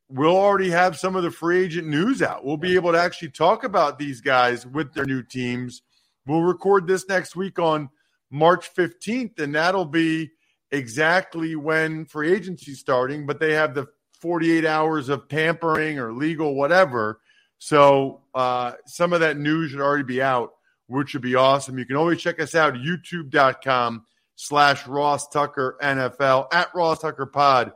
we'll 0.08 0.36
already 0.36 0.70
have 0.70 0.98
some 0.98 1.16
of 1.16 1.22
the 1.22 1.30
free 1.30 1.64
agent 1.64 1.88
news 1.88 2.22
out. 2.22 2.44
We'll 2.44 2.56
be 2.56 2.76
able 2.76 2.92
to 2.92 3.00
actually 3.00 3.30
talk 3.30 3.64
about 3.64 3.98
these 3.98 4.20
guys 4.20 4.66
with 4.66 4.92
their 4.92 5.06
new 5.06 5.22
teams. 5.22 5.82
We'll 6.26 6.42
record 6.42 6.86
this 6.86 7.08
next 7.08 7.36
week 7.36 7.58
on 7.58 7.88
March 8.30 8.72
15th, 8.74 9.40
and 9.40 9.54
that'll 9.54 9.86
be– 9.86 10.30
exactly 10.70 11.56
when 11.56 12.04
free 12.04 12.32
agency 12.32 12.74
starting, 12.74 13.26
but 13.26 13.40
they 13.40 13.52
have 13.52 13.74
the 13.74 13.86
48 14.20 14.64
hours 14.64 15.08
of 15.08 15.28
tampering 15.28 15.98
or 15.98 16.12
legal 16.12 16.54
whatever. 16.54 17.20
So 17.58 18.22
uh, 18.34 18.72
some 18.86 19.12
of 19.12 19.20
that 19.20 19.36
news 19.36 19.70
should 19.70 19.80
already 19.80 20.04
be 20.04 20.22
out, 20.22 20.52
which 20.86 21.14
would 21.14 21.22
be 21.22 21.34
awesome. 21.34 21.78
You 21.78 21.86
can 21.86 21.96
always 21.96 22.20
check 22.20 22.40
us 22.40 22.54
out 22.54 22.74
youtube.com 22.74 24.04
slash 24.36 24.86
Ross 24.86 25.28
Tucker 25.28 25.76
NFL 25.82 26.52
at 26.52 26.74
Ross 26.74 27.00
Tucker 27.00 27.26
Pod 27.26 27.72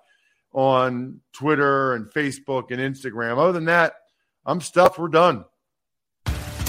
on 0.53 1.21
Twitter 1.33 1.95
and 1.95 2.07
Facebook 2.07 2.71
and 2.71 2.81
Instagram. 2.81 3.39
Other 3.39 3.53
than 3.53 3.67
that, 3.67 3.95
I'm 4.45 4.61
stuffed. 4.61 4.99
We're 4.99 5.09
done. 5.09 5.45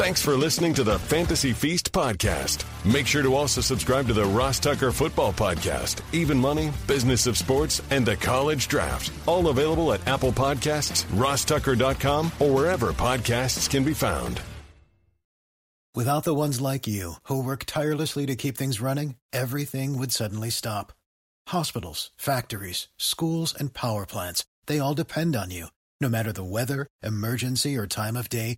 Thanks 0.01 0.19
for 0.23 0.35
listening 0.35 0.73
to 0.73 0.83
the 0.83 0.97
Fantasy 0.97 1.53
Feast 1.53 1.91
podcast. 1.91 2.65
Make 2.91 3.05
sure 3.05 3.21
to 3.21 3.35
also 3.35 3.61
subscribe 3.61 4.07
to 4.07 4.13
the 4.13 4.25
Ross 4.25 4.59
Tucker 4.59 4.91
Football 4.91 5.31
Podcast, 5.31 6.01
Even 6.11 6.39
Money, 6.39 6.71
Business 6.87 7.27
of 7.27 7.37
Sports, 7.37 7.83
and 7.91 8.03
the 8.03 8.15
College 8.15 8.67
Draft. 8.67 9.11
All 9.27 9.49
available 9.49 9.93
at 9.93 10.07
Apple 10.07 10.31
Podcasts, 10.31 11.03
rosstucker.com, 11.11 12.31
or 12.39 12.51
wherever 12.51 12.93
podcasts 12.93 13.69
can 13.69 13.83
be 13.83 13.93
found. 13.93 14.41
Without 15.93 16.23
the 16.23 16.33
ones 16.33 16.59
like 16.59 16.87
you, 16.87 17.13
who 17.25 17.43
work 17.43 17.65
tirelessly 17.67 18.25
to 18.25 18.35
keep 18.35 18.57
things 18.57 18.81
running, 18.81 19.17
everything 19.31 19.99
would 19.99 20.11
suddenly 20.11 20.49
stop. 20.49 20.91
Hospitals, 21.49 22.09
factories, 22.17 22.87
schools, 22.97 23.53
and 23.53 23.75
power 23.75 24.07
plants, 24.07 24.45
they 24.65 24.79
all 24.79 24.95
depend 24.95 25.35
on 25.35 25.51
you. 25.51 25.67
No 25.99 26.09
matter 26.09 26.31
the 26.31 26.43
weather, 26.43 26.87
emergency, 27.03 27.77
or 27.77 27.85
time 27.85 28.15
of 28.17 28.29
day, 28.29 28.57